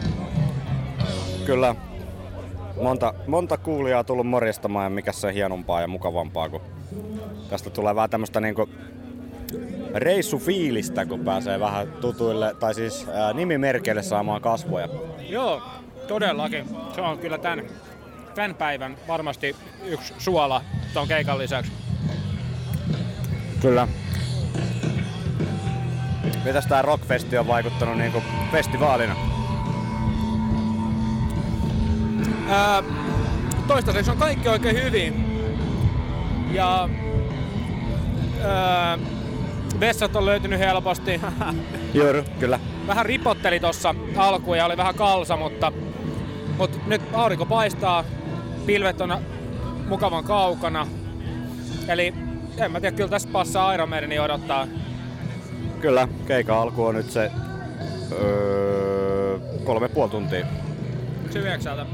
Kyllä. 1.46 1.76
Monta, 2.82 3.14
monta 3.28 3.58
kuulijaa 3.58 4.04
tullut 4.04 4.28
morjestamaan 4.28 4.86
ja 4.86 4.90
mikä 4.90 5.12
se 5.12 5.34
hienompaa 5.34 5.82
ja 5.82 5.88
mukavampaa, 5.88 6.50
kun 6.50 6.62
tästä 7.50 7.70
tulee 7.70 7.96
vähän 7.96 8.10
tämmöstä 8.10 8.40
niinku 8.40 8.70
reissufiilistä, 9.94 11.06
kun 11.06 11.20
pääsee 11.20 11.60
vähän 11.60 11.92
tutuille, 11.92 12.56
tai 12.60 12.74
siis 12.74 13.08
ää, 13.14 13.34
nimimerkeille 13.34 14.04
saamaan 14.04 14.42
kasvoja. 14.42 14.88
Joo, 15.30 15.62
todellakin. 16.08 16.66
Se 16.96 17.02
on 17.02 17.18
kyllä 17.18 17.38
tämän, 17.38 17.66
tämän 18.36 18.56
päivän 18.56 18.98
varmasti 19.08 19.56
yksi 19.86 20.14
suola 20.18 20.62
ton 20.94 21.08
keikan 21.08 21.38
lisäksi. 21.38 21.72
Kyllä. 23.62 23.88
Mitäs 26.46 26.68
tää 26.68 26.82
Rockfesti 26.82 27.38
on 27.38 27.48
vaikuttanut 27.48 27.98
niinku 27.98 28.24
festivaalina? 28.52 29.16
Ää, 32.50 32.84
toistaiseksi 33.68 34.12
on 34.12 34.18
kaikki 34.18 34.50
oikein 34.50 34.84
hyvin. 34.84 35.26
Ja 36.52 36.90
ää, 38.44 38.98
vessat 39.80 40.16
on 40.16 40.26
löytynyt 40.26 40.60
helposti. 40.60 41.22
Juuri, 41.94 42.24
kyllä. 42.40 42.60
Vähän 42.88 43.06
ripotteli 43.06 43.60
tossa 43.60 43.96
alkuun 44.18 44.58
ja 44.58 44.66
oli 44.66 44.78
vähän 44.78 44.96
kalsa, 44.96 45.38
mutta, 45.38 45.72
mutta 46.58 46.78
nyt 46.88 47.02
aurinko 47.14 47.46
paistaa, 47.46 48.04
pilvet 48.66 49.02
on 49.02 49.18
mukavan 49.88 50.24
kaukana. 50.24 50.88
Eli 51.88 52.14
en 52.58 52.72
mä 52.72 52.80
tiedä, 52.80 52.98
kyllä 52.98 53.10
tässä 53.10 53.30
passaa 53.32 53.74
Iron 53.74 53.90
odottaa. 54.24 54.68
Kyllä, 55.82 56.08
keikan 56.28 56.58
alku 56.58 56.86
on 56.86 56.96
nyt 56.96 57.12
se 57.12 57.32
öö, 58.12 59.40
kolme 59.64 59.90
puoli 59.90 60.10
tuntia. 60.10 60.46
Yksi 61.26 61.40
yhdeksältä. 61.40 61.86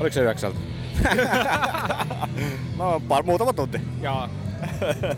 Oliko 0.00 0.14
se 0.14 0.20
yhdeksältä? 0.20 0.58
no, 2.78 3.02
par, 3.08 3.22
muutama 3.22 3.52
tunti. 3.52 3.80
Ja 4.00 4.28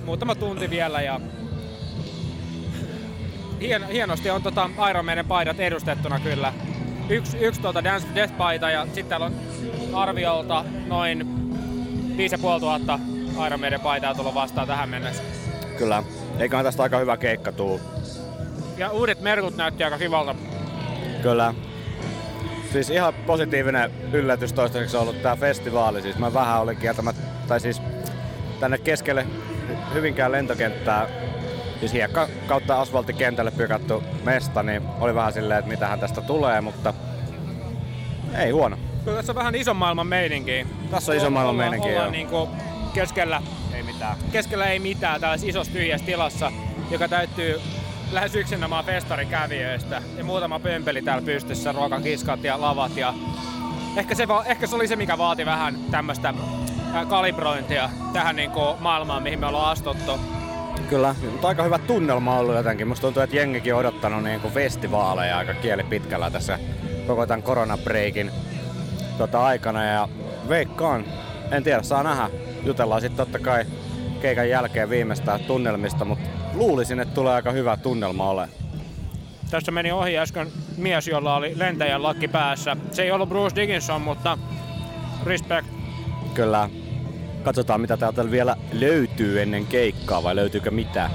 muutama 0.04 0.34
tunti 0.34 0.70
vielä 0.70 1.00
ja 1.00 1.20
Hien, 3.60 3.88
hienosti 3.88 4.30
on 4.30 4.42
tota 4.42 4.70
Iron 4.90 5.04
Maiden 5.04 5.26
paidat 5.26 5.60
edustettuna 5.60 6.20
kyllä. 6.20 6.52
Yksi, 7.08 7.38
yksi 7.38 7.60
tuota 7.60 7.84
Dance 7.84 8.06
to 8.06 8.14
Death-paita 8.14 8.70
ja 8.70 8.84
sitten 8.84 9.06
täällä 9.06 9.26
on 9.26 9.32
arviolta 9.94 10.64
noin 10.86 11.26
5500 12.16 12.98
Iron 13.46 13.60
Maiden 13.60 13.80
paitaa 13.80 14.14
tullut 14.14 14.34
vastaan 14.34 14.66
tähän 14.66 14.88
mennessä. 14.88 15.22
Kyllä. 15.78 16.02
Eiköhän 16.42 16.64
tästä 16.64 16.82
aika 16.82 16.98
hyvä 16.98 17.16
keikka 17.16 17.52
tuu. 17.52 17.80
Ja 18.76 18.90
uudet 18.90 19.20
merkut 19.20 19.56
näytti 19.56 19.84
aika 19.84 19.98
kivalta. 19.98 20.34
Kyllä. 21.22 21.54
Siis 22.72 22.90
ihan 22.90 23.14
positiivinen 23.14 23.90
yllätys 24.12 24.52
toistaiseksi 24.52 24.96
on 24.96 25.02
ollut 25.02 25.22
tää 25.22 25.36
festivaali. 25.36 26.02
Siis 26.02 26.18
mä 26.18 26.34
vähän 26.34 26.60
olin 26.60 26.76
kieltämättä, 26.76 27.22
tai 27.48 27.60
siis 27.60 27.82
tänne 28.60 28.78
keskelle 28.78 29.26
Hyvinkään 29.94 30.32
lentokenttää, 30.32 31.06
siis 31.80 31.92
hiekka 31.92 32.28
kautta 32.46 32.80
asfalttikentälle 32.80 33.50
pykattu 33.50 34.02
mesta, 34.24 34.62
niin 34.62 34.82
oli 35.00 35.14
vähän 35.14 35.32
silleen, 35.32 35.58
että 35.58 35.68
mitähän 35.70 36.00
tästä 36.00 36.20
tulee, 36.20 36.60
mutta 36.60 36.94
ei 38.38 38.50
huono. 38.50 38.78
Kyllä 39.04 39.16
tässä 39.16 39.32
on 39.32 39.36
vähän 39.36 39.54
ison 39.54 39.76
maailman 39.76 40.06
meininkiä. 40.06 40.66
Tässä 40.90 41.12
on 41.12 41.18
ison 41.18 41.32
maailman 41.32 41.54
Ollaan- 41.54 41.70
meininkiä, 41.70 41.92
ollaan 41.92 42.04
joo. 42.20 42.46
niinku 42.46 42.48
keskellä, 42.94 43.42
Ei 43.74 43.82
mitään. 43.82 44.16
keskellä 44.32 44.66
ei 44.66 44.78
mitään 44.78 45.20
tällaisessa 45.20 45.50
isossa 45.50 45.72
tyhjässä 45.72 46.06
tilassa, 46.06 46.52
joka 46.90 47.08
täyttyy 47.08 47.60
lähes 48.12 48.34
yksinomaan 48.34 48.84
festarikävijöistä. 48.84 50.02
Ja 50.16 50.24
muutama 50.24 50.58
pömpeli 50.58 51.02
täällä 51.02 51.24
pystyssä, 51.24 51.72
ruokakiskat 51.72 52.44
ja 52.44 52.60
lavat. 52.60 52.96
Ja 52.96 53.14
ehkä, 53.96 54.14
se, 54.14 54.26
ehkä 54.46 54.66
se 54.66 54.76
oli 54.76 54.88
se, 54.88 54.96
mikä 54.96 55.18
vaati 55.18 55.46
vähän 55.46 55.78
tämmöistä 55.90 56.34
kalibrointia 57.08 57.90
tähän 58.12 58.36
niinku 58.36 58.76
maailmaan, 58.80 59.22
mihin 59.22 59.40
me 59.40 59.46
ollaan 59.46 59.72
astuttu. 59.72 60.12
Kyllä, 60.88 61.14
mutta 61.30 61.48
aika 61.48 61.62
hyvä 61.62 61.78
tunnelma 61.78 62.38
ollut 62.38 62.54
jotenkin. 62.54 62.88
Musta 62.88 63.02
tuntuu, 63.02 63.22
että 63.22 63.36
jengikin 63.36 63.74
on 63.74 63.80
odottanut 63.80 64.22
niin 64.22 64.40
kuin 64.40 64.54
festivaaleja 64.54 65.38
aika 65.38 65.54
kieli 65.54 65.84
pitkällä 65.84 66.30
tässä 66.30 66.58
koko 67.06 67.26
tämän 67.26 67.42
koronabreikin 67.42 68.30
tota 69.18 69.44
aikana. 69.44 69.84
Ja 69.84 70.08
veikkaan, 70.48 71.04
en 71.50 71.62
tiedä, 71.62 71.82
saa 71.82 72.02
nähdä. 72.02 72.30
Jutellaan 72.64 73.00
sitten 73.00 73.16
totta 73.16 73.38
kai 73.38 73.64
keikan 74.20 74.48
jälkeen 74.48 74.90
viimeistään 74.90 75.40
tunnelmista, 75.40 76.04
mutta 76.04 76.28
luulisin, 76.54 77.00
että 77.00 77.14
tulee 77.14 77.34
aika 77.34 77.50
hyvä 77.50 77.76
tunnelma 77.76 78.30
ole. 78.30 78.48
Tässä 79.50 79.72
meni 79.72 79.92
ohi 79.92 80.18
äsken 80.18 80.48
mies, 80.76 81.08
jolla 81.08 81.36
oli 81.36 81.58
lentäjän 81.58 82.02
lakki 82.02 82.28
päässä. 82.28 82.76
Se 82.92 83.02
ei 83.02 83.10
ollut 83.12 83.28
Bruce 83.28 83.56
Dickinson, 83.56 84.02
mutta 84.02 84.38
respect. 85.24 85.66
Kyllä. 86.34 86.70
Katsotaan 87.44 87.80
mitä 87.80 87.96
täältä 87.96 88.30
vielä 88.30 88.56
löytyy 88.72 89.42
ennen 89.42 89.66
keikkaa 89.66 90.22
vai 90.22 90.36
löytyykö 90.36 90.70
mitään. 90.70 91.10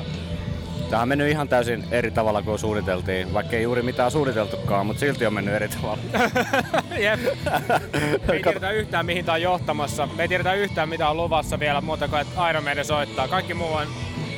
Tämä 0.89 1.01
on 1.01 1.07
mennyt 1.07 1.29
ihan 1.29 1.47
täysin 1.47 1.83
eri 1.91 2.11
tavalla 2.11 2.41
kuin 2.41 2.59
suunniteltiin, 2.59 3.33
vaikka 3.33 3.55
ei 3.55 3.63
juuri 3.63 3.81
mitään 3.81 4.11
suunniteltukaan, 4.11 4.85
mutta 4.85 4.99
silti 4.99 5.25
on 5.25 5.33
mennyt 5.33 5.53
eri 5.53 5.67
tavalla. 5.67 5.97
Jep. 6.99 7.19
Me 8.27 8.33
ei 8.33 8.43
tiedetä 8.43 8.71
yhtään 8.71 9.05
mihin 9.05 9.25
tää 9.25 9.35
on 9.35 9.41
johtamassa. 9.41 10.07
Me 10.17 10.23
ei 10.23 10.27
tiedetä 10.27 10.53
yhtään 10.53 10.89
mitä 10.89 11.09
on 11.09 11.17
luvassa 11.17 11.59
vielä 11.59 11.81
muuta 11.81 12.07
kuin 12.07 12.21
että 12.21 12.49
Iron 12.49 12.63
Maiden 12.63 12.85
soittaa. 12.85 13.27
Kaikki 13.27 13.53
muu 13.53 13.73
on, 13.73 13.87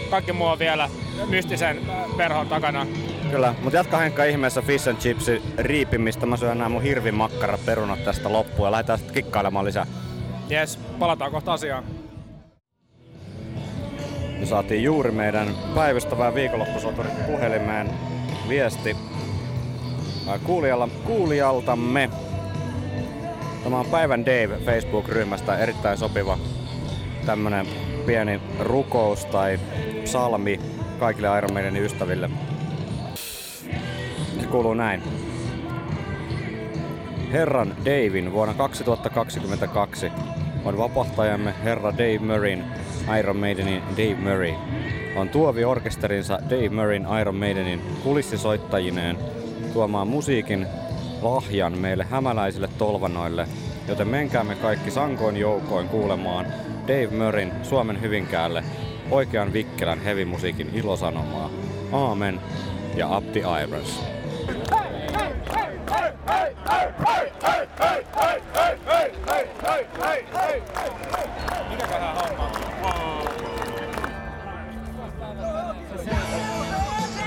kaikki 0.09 0.33
muu 0.33 0.47
on 0.47 0.59
vielä 0.59 0.89
mystisen 1.29 1.79
perhon 2.17 2.47
takana. 2.47 2.87
Kyllä, 3.31 3.55
mutta 3.61 3.77
jatka 3.77 3.97
Henkka 3.97 4.23
ihmeessä 4.23 4.61
fish 4.61 4.89
and 4.89 4.97
chipsi 4.97 5.41
riipimistä. 5.57 6.25
Mä 6.25 6.37
syön 6.37 6.57
nämä 6.57 6.69
mun 6.69 6.81
hirvin 6.81 7.15
makkara 7.15 7.57
perunat 7.65 8.03
tästä 8.03 8.33
loppuun 8.33 8.67
ja 8.67 8.71
lähdetään 8.71 8.99
sitten 8.99 9.13
kikkailemaan 9.23 9.65
lisää. 9.65 9.87
Jes, 10.49 10.77
palataan 10.99 11.31
kohta 11.31 11.53
asiaan. 11.53 11.83
Me 14.39 14.45
saatiin 14.45 14.83
juuri 14.83 15.11
meidän 15.11 15.47
päivystävään 15.75 16.35
viikonloppusoturit 16.35 17.25
puhelimeen 17.25 17.89
viesti 18.49 18.97
kuulijalla, 20.43 20.89
kuulijaltamme. 21.05 22.09
Tämä 23.63 23.79
on 23.79 23.85
Päivän 23.85 24.25
Dave 24.25 24.57
Facebook-ryhmästä 24.65 25.57
erittäin 25.57 25.97
sopiva 25.97 26.37
tämmönen 27.25 27.67
pieni 28.05 28.41
rukous 28.59 29.25
tai 29.25 29.59
psalmi 30.03 30.59
kaikille 30.99 31.37
Iron 31.37 31.53
Maidenin 31.53 31.83
ystäville. 31.83 32.29
Se 34.39 34.47
kuuluu 34.51 34.73
näin. 34.73 35.03
Herran 37.31 37.75
Davin 37.85 38.33
vuonna 38.33 38.53
2022 38.53 40.11
on 40.65 40.77
vapahtajamme 40.77 41.53
herra 41.63 41.91
Dave 41.91 42.19
Murrayn 42.19 42.65
Iron 43.19 43.37
Maidenin 43.37 43.81
Dave 43.97 44.15
Murray. 44.15 44.53
On 45.15 45.29
tuovi 45.29 45.63
orkesterinsa 45.63 46.39
Dave 46.49 46.69
Murrayn 46.69 47.07
Iron 47.21 47.35
Maidenin 47.35 47.81
kulissisoittajineen 48.03 49.17
tuomaan 49.73 50.07
musiikin 50.07 50.67
lahjan 51.21 51.77
meille 51.77 52.07
hämäläisille 52.09 52.69
tolvanoille, 52.77 53.47
joten 53.87 54.07
menkäämme 54.07 54.55
kaikki 54.55 54.91
sankoin 54.91 55.37
joukoin 55.37 55.89
kuulemaan 55.89 56.45
Dave 56.87 57.07
Murrayn 57.07 57.51
Suomen 57.63 58.01
Hyvinkäälle 58.01 58.63
oikean 59.11 59.53
vikkelän 59.53 60.01
hevimusiikin 60.01 60.69
ilosanomaa. 60.73 61.49
Aamen 61.91 62.39
ja 62.95 63.21
the 63.33 63.39
irons. 63.63 64.03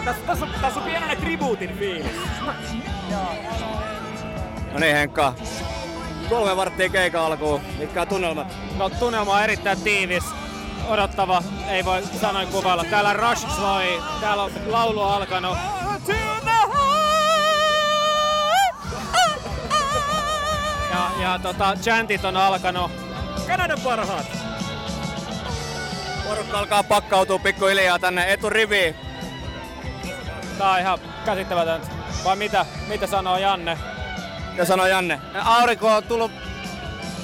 Tässä, 0.04 0.22
tässä, 0.26 0.46
tässä 0.60 0.80
on 0.80 0.86
pienenä 0.86 1.16
tribuutin 1.16 1.70
fiilis. 1.78 2.16
No 4.72 4.78
niin 4.78 4.96
Henkka, 4.96 5.34
kolme 6.28 6.56
varttia 6.56 6.88
keikan 6.88 7.22
alkuun. 7.22 7.60
Mitkä 7.78 8.02
on 8.02 8.08
tunnelmat? 8.08 8.46
No 8.76 8.90
tunnelma 8.90 9.34
on 9.34 9.42
erittäin 9.42 9.80
tiivis, 9.80 10.24
odottava, 10.88 11.42
ei 11.68 11.84
voi 11.84 12.02
sanoin 12.20 12.48
kuvailla. 12.48 12.84
Täällä 12.84 13.12
Rush 13.12 13.48
soi, 13.56 14.02
täällä 14.20 14.42
on 14.42 14.50
laulu 14.66 15.02
alkanut. 15.02 15.58
Ja, 20.90 21.10
ja 21.22 21.38
tota, 21.42 21.76
chantit 21.82 22.24
on 22.24 22.36
alkanut. 22.36 22.90
Kanadan 23.46 23.80
parhaat. 23.80 24.26
Porukka 26.28 26.58
alkaa 26.58 26.82
pakkautua 26.82 27.38
pikkuhiljaa 27.38 27.98
tänne 27.98 28.32
eturiviin. 28.32 28.94
Tää 30.58 30.70
on 30.70 30.80
ihan 30.80 30.98
käsittämätöntä. 31.24 32.01
Vai 32.24 32.36
mitä, 32.36 32.66
mitä 32.88 33.06
sanoo 33.06 33.38
Janne? 33.38 33.78
Ja 34.56 34.64
sanoo 34.64 34.86
Janne. 34.86 35.20
Aurinko 35.44 35.94
on 35.94 36.02
tullut 36.02 36.32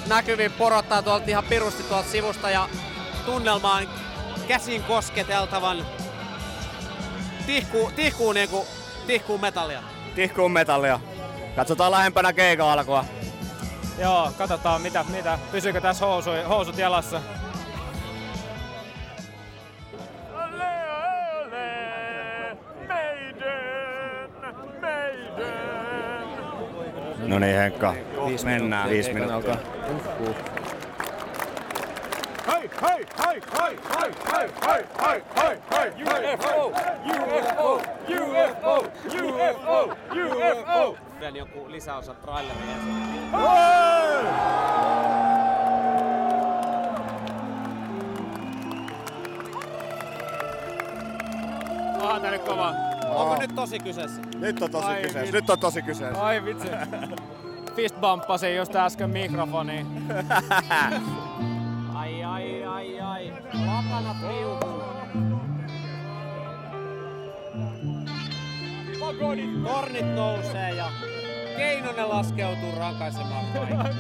näkyviin, 0.07 0.53
porottaa 0.53 1.03
tuolta 1.03 1.25
ihan 1.29 1.45
pirusti 1.45 1.83
tuolta 1.83 2.09
sivusta 2.09 2.51
ja 2.51 2.69
tunnelma 3.27 3.75
on 3.75 3.89
käsin 4.49 4.83
kosketeltavan 4.83 5.87
tihkuu, 7.47 7.91
tihkuu 7.97 8.33
niinku, 8.33 8.67
tihkuu 9.07 9.39
metallia. 9.39 9.83
Tihkuun 10.15 10.53
metallia. 10.53 11.01
Katsotaan 11.57 11.93
lähempänä 11.93 12.33
keikan 12.33 12.69
alkua. 12.69 13.05
Joo, 13.99 14.33
katsotaan 14.39 14.83
mitä, 14.83 15.05
mitä. 15.09 15.39
Pysyykö 15.53 15.81
tässä 15.81 16.07
housu, 16.07 16.31
housut 16.49 16.79
jalassa? 16.79 17.21
No 27.29 27.39
niin 27.39 27.57
Henkka, 27.57 27.95
mennään. 28.45 28.91
Viisi 28.91 29.13
minuuttia. 29.15 29.57
Hei, 32.47 32.71
hei, 32.83 33.07
hei, 33.27 33.41
hei, 33.61 33.79
hei, 34.01 34.13
hei, 34.33 34.51
hei, 34.67 34.85
hei, 35.03 35.23
hei, 35.37 35.59
hei, 35.73 35.93
UFO, 36.03 36.73
UFO, 37.07 37.83
UFO, 38.09 38.87
UFO, 39.23 39.97
UFO. 40.13 40.97
Vielä 41.21 41.39
joku 41.39 41.65
lisäosa 41.69 42.15
traileria. 42.15 42.77
Onhan 52.03 52.21
tää 52.23 52.31
nyt 52.31 52.43
kova. 52.43 52.88
Onko 53.19 53.37
nyt 53.41 53.55
tosi 53.55 53.79
kyseessä? 53.79 54.21
Nyt 54.39 54.63
on 54.63 54.71
tosi 54.71 54.87
Ai 54.87 54.97
kyseessä. 54.97 55.21
vitsi. 55.21 55.33
Nyt 55.33 55.51
on 55.51 55.59
tosi 55.59 55.83
kyseessä. 55.83 56.23
Ai 56.23 56.45
vitsi. 56.45 56.69
Fistbumppasin 57.77 58.57
just 58.57 58.77
äsken 58.77 59.11
mikrofoniin. 59.11 59.87
Ai 61.95 62.25
ai 62.25 62.65
ai 62.65 63.01
ai. 63.01 63.33
Lakana 63.67 64.15
liukuu. 64.29 64.83
Tornit 69.65 70.15
nousee 70.15 70.71
ja 70.71 70.91
Keinonen 71.57 72.09
laskeutuu 72.09 72.73
rankaisemaan 72.79 73.47
kaikki. 73.53 73.99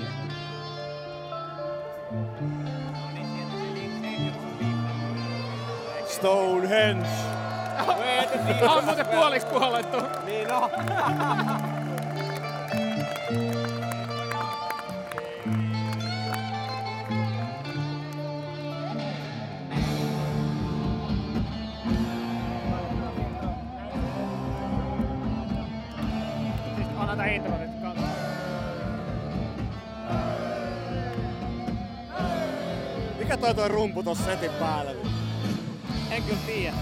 Stonehenge. 6.07 7.38
On 8.68 8.84
muuten 8.84 9.06
puoliksi 9.06 9.48
kuollettu. 9.48 9.96
Niin 10.24 10.52
on. 10.52 10.70
Anna 26.98 27.24
nyt 27.58 27.72
kanssa. 27.82 28.06
Mikä 33.18 33.36
toi 33.36 33.54
toi 33.54 33.68
rumpu 33.68 34.02
tossa 34.02 34.24
setin 34.24 34.50
päällä? 34.50 34.90
En 36.10 36.22
kyllä 36.22 36.38
tiedä, 36.46 36.76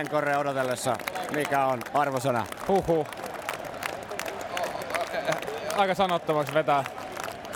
Enkore 0.00 0.36
odotellessa, 0.36 0.96
mikä 1.34 1.64
on 1.64 1.82
arvosana? 1.94 2.46
Huhu. 2.68 3.06
Aika 5.76 5.94
sanottomaksi 5.94 6.54
vetää. 6.54 6.84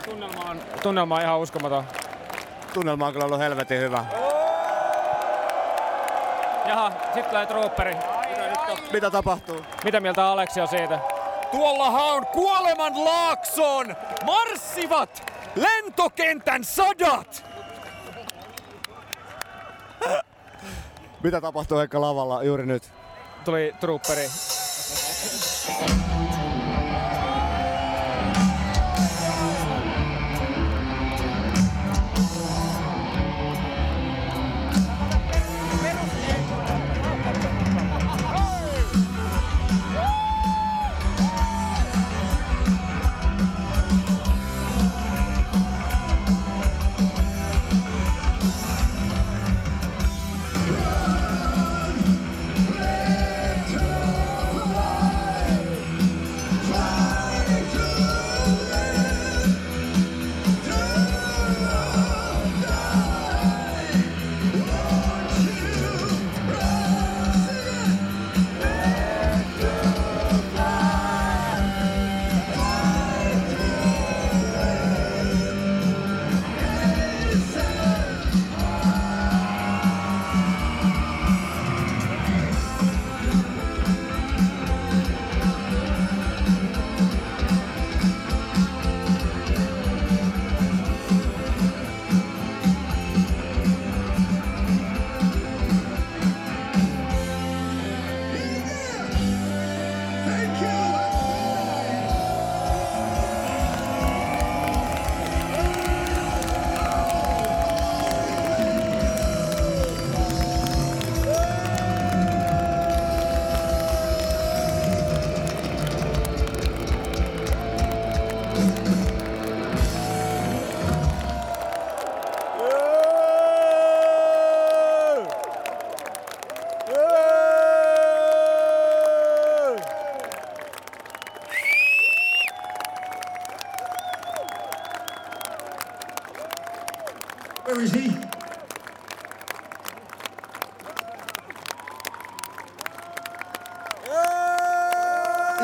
Tunnelma 0.05 0.51
on, 0.51 0.61
tunnelma 0.83 1.15
on 1.15 1.23
ihan 1.23 1.39
uskomaton. 1.39 1.85
Tunnelma 2.75 3.07
on 3.07 3.13
kyllä 3.13 3.25
ollut 3.25 3.39
helvetin 3.39 3.81
hyvä. 3.81 4.05
Jaha, 6.67 6.93
sit 7.15 7.29
tulee 7.29 7.47
trooperi. 7.47 7.97
Mitä 8.93 9.11
tapahtuu? 9.11 9.61
Mitä 9.85 10.01
mieltä 10.01 10.27
Aleksi 10.27 10.61
on 10.61 10.69
siitä? 10.69 10.99
Tuollahan 11.51 12.05
on 12.05 12.27
kuoleman 12.27 13.05
laakson! 13.05 13.97
Marssivat 14.25 15.33
lentokentän 15.57 16.65
sadat! 16.65 17.54
Mitä 21.25 21.41
tapahtuu 21.41 21.79
Henkka 21.79 22.01
lavalla 22.01 22.43
juuri 22.43 22.67
nyt? 22.67 22.93
Tuli 23.45 23.75
trooperi. 23.81 24.29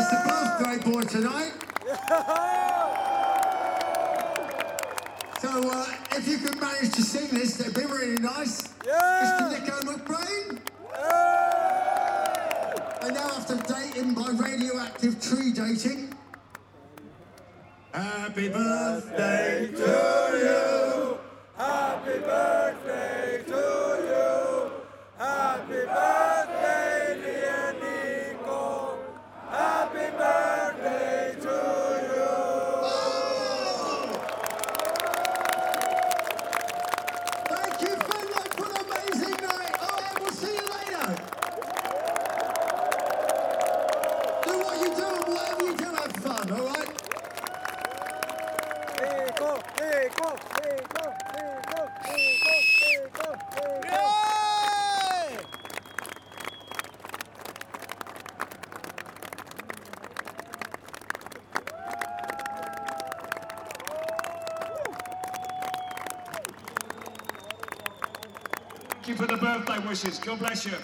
It's 0.03 0.09
the 0.09 0.17
birthday 0.27 0.91
boy 0.91 1.03
tonight. 1.03 1.53
So 5.43 5.71
uh, 5.71 5.87
if 6.13 6.27
you 6.27 6.39
could 6.39 6.59
manage 6.59 6.93
to 6.93 7.03
sing 7.03 7.29
this, 7.39 7.59
that'd 7.59 7.75
be 7.75 7.83
really 7.85 8.17
nice. 8.17 8.63
Mr. 8.79 9.51
Nico 9.51 9.79
McBrain. 9.83 10.59
I 13.03 13.11
now 13.11 13.31
after 13.37 13.57
dating 13.57 14.15
by 14.15 14.31
radioactive 14.31 15.21
tree 15.21 15.53
dating. 15.53 16.15
Happy 17.93 18.49
birthday 18.49 19.69
to 19.71 20.39
you. 20.43 20.80
You 69.11 69.17
for 69.17 69.27
the 69.27 69.37
birthday 69.37 69.79
wishes. 69.89 70.21
God 70.21 70.39
bless 70.39 70.67
you. 70.67 70.77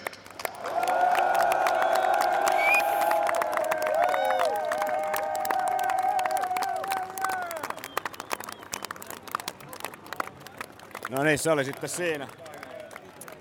No 11.09 11.23
niin, 11.23 11.39
se 11.39 11.51
oli 11.51 11.65
sitten 11.65 11.89
siinä. 11.89 12.27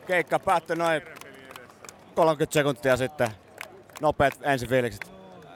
Keikka 0.06 0.38
päättyi 0.38 0.76
noin 0.76 1.02
30 2.14 2.54
sekuntia 2.54 2.96
sitten. 2.96 3.28
Nopeat 4.00 4.34
ensifiilikset. 4.42 5.12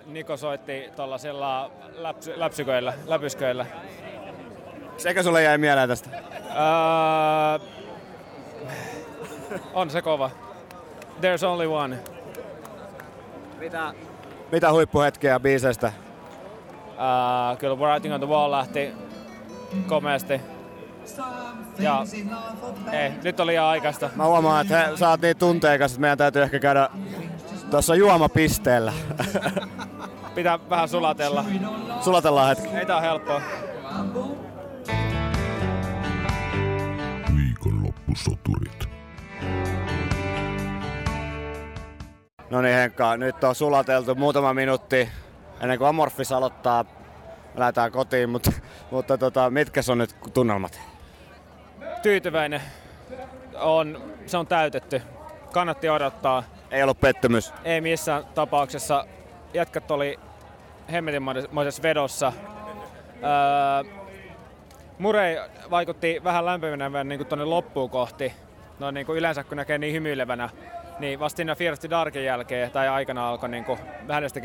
Niko 0.06 0.36
soitti 0.36 0.90
tuollaisilla 0.96 1.70
läpsy, 1.92 2.32
läpsyköillä, 2.36 2.94
läpysköillä. 3.06 3.66
Sekä 4.96 5.22
sulle 5.22 5.42
jäi 5.42 5.58
mieleen 5.58 5.88
tästä? 5.88 6.10
Öö, 6.10 7.69
on 9.74 9.90
se 9.90 10.02
kova. 10.02 10.30
There's 11.20 11.46
only 11.46 11.66
one. 11.66 11.98
Mitä? 13.58 13.94
Mitä 14.52 14.72
huippuhetkiä 14.72 15.40
biiseistä? 15.40 15.92
Uh, 16.90 17.58
kyllä 17.58 17.76
Writing 17.76 18.14
on 18.14 18.20
the 18.20 18.28
Wall 18.28 18.50
lähti 18.50 18.92
komeasti. 19.86 20.40
Ja 21.78 22.04
ei, 22.92 23.10
nyt 23.24 23.40
oli 23.40 23.50
liian 23.50 23.64
aikaista. 23.66 24.10
Mä 24.16 24.26
huomaan, 24.26 24.60
että 24.60 24.86
he, 24.86 24.96
sä 24.96 25.08
oot 25.08 25.20
niin 25.20 25.36
tunteikas, 25.36 25.90
että 25.90 26.00
meidän 26.00 26.18
täytyy 26.18 26.42
ehkä 26.42 26.58
käydä 26.58 26.88
tuossa 27.70 27.94
juomapisteellä. 27.94 28.92
Pitää 30.34 30.58
vähän 30.70 30.88
sulatella. 30.88 31.44
Sulatellaan 32.00 32.48
hetki. 32.48 32.76
Ei 32.76 32.86
tää 32.86 32.96
ole 32.96 33.04
helppoa. 33.04 33.42
Viikonloppusoturit. 37.36 38.99
No 42.50 42.62
niin 42.62 42.74
Henkka, 42.74 43.16
nyt 43.16 43.44
on 43.44 43.54
sulateltu 43.54 44.14
muutama 44.14 44.54
minuutti 44.54 45.08
ennen 45.60 45.78
kuin 45.78 45.88
Amorphis 45.88 46.32
aloittaa. 46.32 46.84
Lähdetään 47.54 47.92
kotiin, 47.92 48.30
mutta, 48.30 48.52
mutta 48.90 49.18
tota, 49.18 49.50
mitkä 49.50 49.80
on 49.90 49.98
nyt 49.98 50.16
tunnelmat? 50.34 50.80
Tyytyväinen. 52.02 52.62
On, 53.54 54.02
se 54.26 54.36
on 54.36 54.46
täytetty. 54.46 55.02
kannatti 55.52 55.88
odottaa. 55.88 56.42
Ei 56.70 56.82
ollut 56.82 57.00
pettymys. 57.00 57.52
Ei 57.64 57.80
missään 57.80 58.24
tapauksessa. 58.34 59.06
Jätkät 59.54 59.90
oli 59.90 60.18
hemmetinmoisessa 60.92 61.82
vedossa. 61.82 62.32
Öö, 63.14 63.92
Murei 64.98 65.36
vaikutti 65.70 66.20
vähän 66.24 66.46
lämpimänä 66.46 67.04
niin 67.04 67.26
tuonne 67.26 67.44
loppuun 67.44 67.90
kohti. 67.90 68.32
No 68.80 68.90
niin 68.90 69.06
kuin 69.06 69.18
yleensä 69.18 69.44
kun 69.44 69.56
näkee 69.56 69.78
niin 69.78 69.94
hymyilevänä, 69.94 70.48
niin 70.98 71.20
vasta 71.20 71.36
siinä 71.36 71.54
Fear 71.54 71.76
Darkin 71.90 72.24
jälkeen 72.24 72.70
tai 72.70 72.88
aikana 72.88 73.28
alkoi 73.28 73.48
niin 73.48 73.64
kuin 73.64 73.78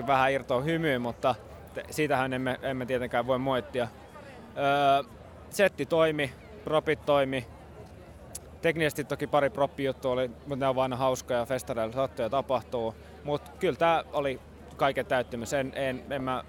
vähän 0.07 0.31
irtoa 0.31 0.61
hymyyn, 0.61 1.01
mutta 1.01 1.35
te- 1.73 1.85
siitähän 1.89 2.33
emme, 2.33 2.59
emme 2.61 2.85
tietenkään 2.85 3.27
voi 3.27 3.39
moittia. 3.39 3.87
Öö, 4.57 5.03
setti 5.49 5.85
toimi, 5.85 6.31
propit 6.63 7.05
toimi. 7.05 7.47
Teknisesti 8.61 9.03
toki 9.03 9.27
pari 9.27 9.49
proppi-juttua 9.49 10.11
oli, 10.11 10.27
mutta 10.27 10.65
ne 10.65 10.67
on 10.67 10.79
aina 10.79 10.95
hauskoja, 10.95 11.45
festareilla 11.45 11.93
sattuu 11.93 12.23
ja 12.23 12.29
tapahtuu. 12.29 12.95
Mutta 13.23 13.51
kyllä 13.59 13.75
tämä 13.75 14.03
oli 14.13 14.39
kaiken 14.77 15.05
täyttymys. 15.05 15.53
En, 15.53 15.71
en, 15.75 16.03
en 16.09 16.23
mä 16.23 16.43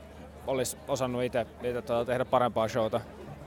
olisi 0.47 0.79
osannut 0.89 1.23
itse 1.23 1.47
tuota 1.63 2.05
tehdä 2.05 2.25
parempaa 2.25 2.69
showta. 2.69 3.01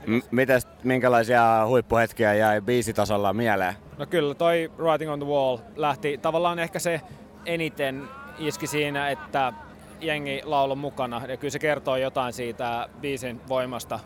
M- 0.06 0.20
mites, 0.30 0.68
minkälaisia 0.84 1.66
huippuhetkiä 1.66 2.34
jäi 2.34 2.60
biisitasolla 2.60 3.32
mieleen? 3.32 3.74
No 3.98 4.06
kyllä, 4.06 4.34
toi 4.34 4.70
Writing 4.78 5.10
on 5.12 5.18
the 5.18 5.28
Wall 5.28 5.58
lähti 5.76 6.18
tavallaan 6.18 6.58
ehkä 6.58 6.78
se 6.78 7.00
eniten 7.46 8.08
iski 8.38 8.66
siinä, 8.66 9.10
että 9.10 9.52
jengi 10.00 10.40
laulo 10.44 10.76
mukana. 10.76 11.22
Ja 11.28 11.36
kyllä 11.36 11.52
se 11.52 11.58
kertoo 11.58 11.96
jotain 11.96 12.32
siitä 12.32 12.88
biisin 13.00 13.40
voimasta. 13.48 14.00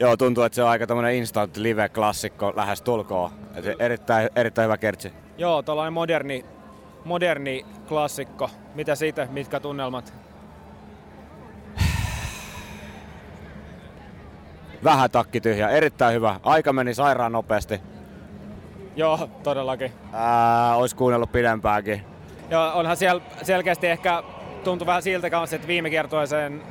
Joo, 0.00 0.16
tuntuu, 0.16 0.44
että 0.44 0.56
se 0.56 0.62
on 0.62 0.68
aika 0.68 0.86
tämmönen 0.86 1.14
instant 1.14 1.56
live-klassikko 1.56 2.52
lähes 2.56 2.82
tulkoon. 2.82 3.30
Et 3.54 3.64
erittäin, 3.78 4.30
erittäin 4.36 4.64
hyvä 4.64 4.78
kertsi. 4.78 5.12
Joo, 5.38 5.62
tuollainen 5.62 5.92
moderni, 5.92 6.44
moderni 7.04 7.66
klassikko. 7.88 8.50
Mitä 8.74 8.94
siitä, 8.94 9.28
mitkä 9.30 9.60
tunnelmat? 9.60 10.14
Vähän 14.84 15.10
takki 15.10 15.40
tyhjä, 15.40 15.68
erittäin 15.68 16.14
hyvä. 16.14 16.40
Aika 16.42 16.72
meni 16.72 16.94
sairaan 16.94 17.32
nopeasti. 17.32 17.80
Joo, 18.96 19.28
todellakin. 19.42 19.92
Ää, 20.12 20.76
ois 20.76 20.94
kuunnellut 20.94 21.32
pidempäänkin. 21.32 22.04
Joo, 22.50 22.72
onhan 22.74 22.96
siellä 22.96 23.22
selkeästi 23.42 23.86
ehkä 23.86 24.22
tuntuu 24.64 24.86
vähän 24.86 25.02
siltä 25.02 25.30
kanssa, 25.30 25.56
että 25.56 25.68
viime 25.68 25.90
kiertoiseen 25.90 26.62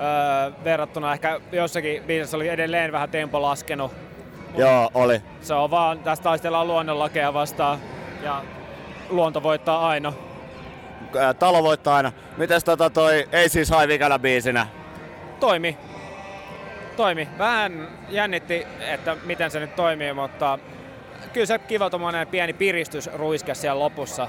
öö, 0.00 0.52
verrattuna 0.64 1.12
ehkä 1.12 1.40
jossakin 1.52 2.02
biisissä 2.02 2.36
oli 2.36 2.48
edelleen 2.48 2.92
vähän 2.92 3.10
tempo 3.10 3.42
laskenut. 3.42 3.92
Joo, 4.56 4.90
oli. 4.94 5.22
Se 5.40 5.54
on 5.54 5.70
vaan, 5.70 5.98
tästä 5.98 6.24
taistellaan 6.24 6.66
luonnonlakeja 6.66 7.34
vastaan 7.34 7.78
ja 8.22 8.42
luonto 9.10 9.42
voittaa 9.42 9.88
aina. 9.88 10.12
Talo 11.38 11.62
voittaa 11.62 11.96
aina. 11.96 12.12
Mites 12.36 12.64
tota 12.64 12.90
toi 12.90 13.28
Ei 13.32 13.48
siis 13.48 13.70
hai 13.70 13.88
vikana 13.88 14.18
biisinä? 14.18 14.66
Toimi. 15.40 15.78
Toimi. 16.96 17.28
Vähän 17.38 17.88
jännitti, 18.08 18.66
että 18.80 19.16
miten 19.24 19.50
se 19.50 19.60
nyt 19.60 19.76
toimii, 19.76 20.12
mutta 20.12 20.58
kyllä 21.32 21.46
se 21.46 21.58
kiva 21.58 21.90
tommonen 21.90 22.26
pieni 22.26 22.52
piristys 22.52 23.10
ruiske 23.14 23.54
siellä 23.54 23.80
lopussa. 23.80 24.28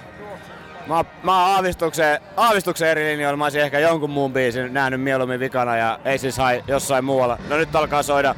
Mä, 0.87 1.05
mä 1.23 1.41
oon 1.41 1.55
aavistuksen, 1.55 2.19
aavistuksen 2.37 2.89
eri 2.89 3.03
linjoilla. 3.03 3.37
Mä 3.37 3.43
olisin 3.43 3.61
ehkä 3.61 3.79
jonkun 3.79 4.09
muun 4.09 4.33
biisin 4.33 4.73
nähnyt 4.73 5.01
mieluummin 5.01 5.39
vikana 5.39 5.77
ja 5.77 5.99
ei 6.05 6.17
siis 6.17 6.37
hai 6.37 6.63
jossain 6.67 7.05
muualla. 7.05 7.37
No 7.49 7.57
nyt 7.57 7.75
alkaa 7.75 8.03
soida 8.03 8.35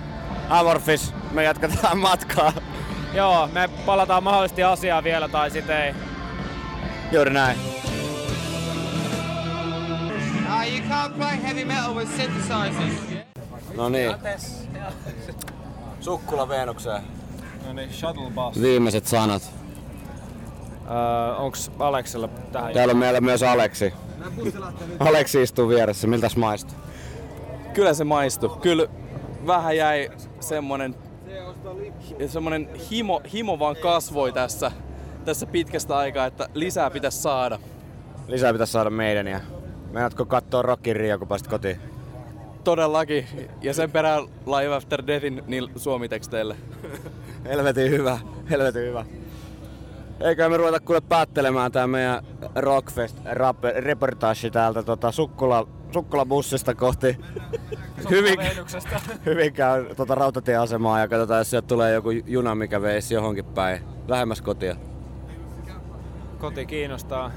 Amorphis. 0.49 1.13
Me 1.31 1.43
jatketaan 1.43 1.97
matkaa. 1.97 2.53
Joo, 3.13 3.49
me 3.53 3.69
palataan 3.85 4.23
mahdollisesti 4.23 4.63
asiaan 4.63 5.03
vielä 5.03 5.27
tai 5.27 5.51
sitten 5.51 5.81
ei. 5.81 5.93
Juuri 7.11 7.33
näin. 7.33 7.57
Uh, 10.47 10.73
you 10.73 10.79
can't 10.89 11.13
play 11.17 11.43
heavy 11.43 11.65
metal 11.65 11.95
with 11.95 12.11
synthesizers. 12.15 13.16
No 13.77 13.89
niin. 13.89 14.15
Sukkula 15.99 16.49
Veenukseen. 16.49 17.01
No 17.67 17.73
niin, 17.73 17.93
shuttle 17.93 18.31
bus. 18.35 18.61
Viimeiset 18.61 19.07
sanat. 19.07 19.51
Öö, 20.89 21.35
onks 21.35 21.71
Aleksella 21.79 22.27
tähän? 22.27 22.73
Täällä 22.73 22.91
on 22.91 22.97
meillä 22.97 23.21
myös 23.21 23.43
Aleksi. 23.43 23.93
Aleksi 24.99 25.41
istuu 25.41 25.69
vieressä. 25.69 26.07
Miltäs 26.07 26.35
maistuu? 26.37 26.77
Kyllä 27.73 27.93
se 27.93 28.03
maistui. 28.03 28.57
Kyllä 28.61 28.87
vähän 29.47 29.77
jäi 29.77 30.09
semmonen, 30.39 30.95
semmonen 32.27 32.69
himo, 32.91 33.21
himo 33.33 33.59
vaan 33.59 33.75
kasvoi 33.75 34.31
tässä, 34.31 34.71
tässä 35.25 35.45
pitkästä 35.45 35.97
aikaa, 35.97 36.25
että 36.25 36.49
lisää 36.53 36.89
pitäisi 36.89 37.21
saada. 37.21 37.59
Lisää 38.27 38.53
pitäisi 38.53 38.73
saada 38.73 38.89
meidän 38.89 39.27
ja 39.27 39.39
Meinaatko 39.91 40.25
katsoa 40.25 40.61
Rockin 40.61 40.95
Rio, 40.95 41.19
kun 41.19 41.27
pääsit 41.27 41.47
kotiin? 41.47 41.96
Todellakin. 42.67 43.27
Ja 43.61 43.73
sen 43.73 43.91
perään 43.91 44.23
Live 44.23 44.75
After 44.75 45.03
Deathin 45.07 45.43
niillä 45.47 45.71
suomiteksteillä. 45.75 46.55
Helvetin 47.49 47.91
hyvä, 47.91 48.19
helvetin 48.49 48.81
hyvä. 48.81 49.05
Eikä 50.19 50.49
me 50.49 50.57
ruveta 50.57 50.79
kuule 50.79 51.01
päättelemään 51.01 51.71
tää 51.71 51.87
meidän 51.87 52.23
Rockfest 52.55 53.17
rap- 53.25 53.75
reportaasi 53.79 54.51
täältä 54.51 54.83
tota 54.83 55.11
Sukkula, 55.11 55.67
Sukkulabussista 55.93 56.75
kohti 56.75 57.17
Hyvin, 58.09 58.39
Hyvinkään 59.25 59.85
tota 59.95 60.15
rautatieasemaa 60.15 60.99
ja 60.99 61.07
katsotaan, 61.07 61.39
jos 61.39 61.49
sieltä 61.49 61.67
tulee 61.67 61.93
joku 61.93 62.09
juna, 62.09 62.55
mikä 62.55 62.81
veisi 62.81 63.13
johonkin 63.13 63.45
päin. 63.45 63.81
Lähemmäs 64.07 64.41
kotia. 64.41 64.75
Koti 66.39 66.65
kiinnostaa. 66.65 67.31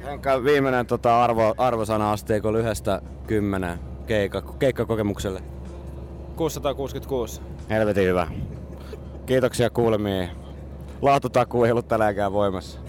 Enkä 0.00 0.44
viimeinen 0.44 0.86
tota 0.86 1.24
arvo, 1.24 1.54
arvosana 1.58 2.12
asteikolla 2.12 2.58
yhdestä 2.58 3.02
kymmenen 3.26 3.87
keikka, 4.08 4.42
keikkakokemukselle. 4.58 5.42
666. 6.36 7.40
Helvetin 7.70 8.04
hyvä. 8.04 8.26
Kiitoksia 9.26 9.70
kuulemiin. 9.70 10.28
Laatutakuu 11.02 11.64
ei 11.64 11.70
ollut 11.70 11.88
tänäänkään 11.88 12.32
voimassa. 12.32 12.78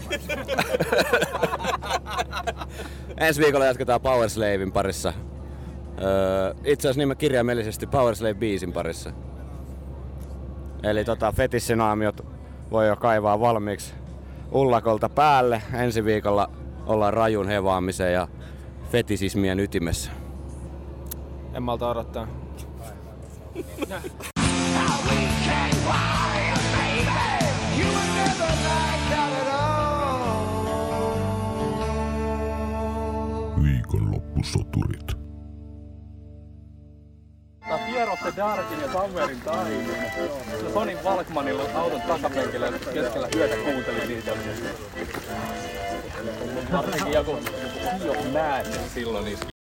Ensi 3.20 3.42
viikolla 3.42 3.66
jatketaan 3.66 4.00
Powerslavein 4.00 4.72
parissa. 4.72 5.12
Öö, 6.02 6.54
itse 6.64 6.88
asiassa 6.88 7.00
nimen 7.00 7.16
kirjaimellisesti 7.16 7.86
Powerslave 7.86 8.34
biisin 8.34 8.72
parissa. 8.72 9.10
Eli 10.82 11.04
tota, 11.04 11.32
fetissinaamiot 11.32 12.26
voi 12.70 12.88
jo 12.88 12.96
kaivaa 12.96 13.40
valmiiksi 13.40 13.94
ullakolta 14.52 15.08
päälle. 15.08 15.62
Ensi 15.74 16.04
viikolla 16.04 16.50
ollaan 16.86 17.14
rajun 17.14 17.48
hevaamisen 17.48 18.12
ja 18.12 18.28
fetisismien 18.90 19.60
ytimessä. 19.60 20.19
En 21.54 21.62
malta 21.62 21.88
odottaa. 21.88 22.26
Viikonloppusoturit. 33.62 35.20
Tää 37.68 37.78
the 38.22 38.32
Darkin 38.36 38.80
ja 38.80 38.92
Summerin 38.92 39.40
taimin. 39.40 39.90
Toni 40.74 40.96
Valkmanilla 41.04 41.62
auton 41.74 42.00
takapenkillä 42.00 42.72
keskellä 42.94 43.28
yötä 43.36 43.56
kuunteli 43.56 44.06
niitä. 44.06 44.32
Varsinkin 46.72 47.12
joku 47.12 47.38
Sea 47.98 48.10
of 48.10 48.32
Madness 48.32 48.94
silloin 48.94 49.28
iski. 49.28 49.59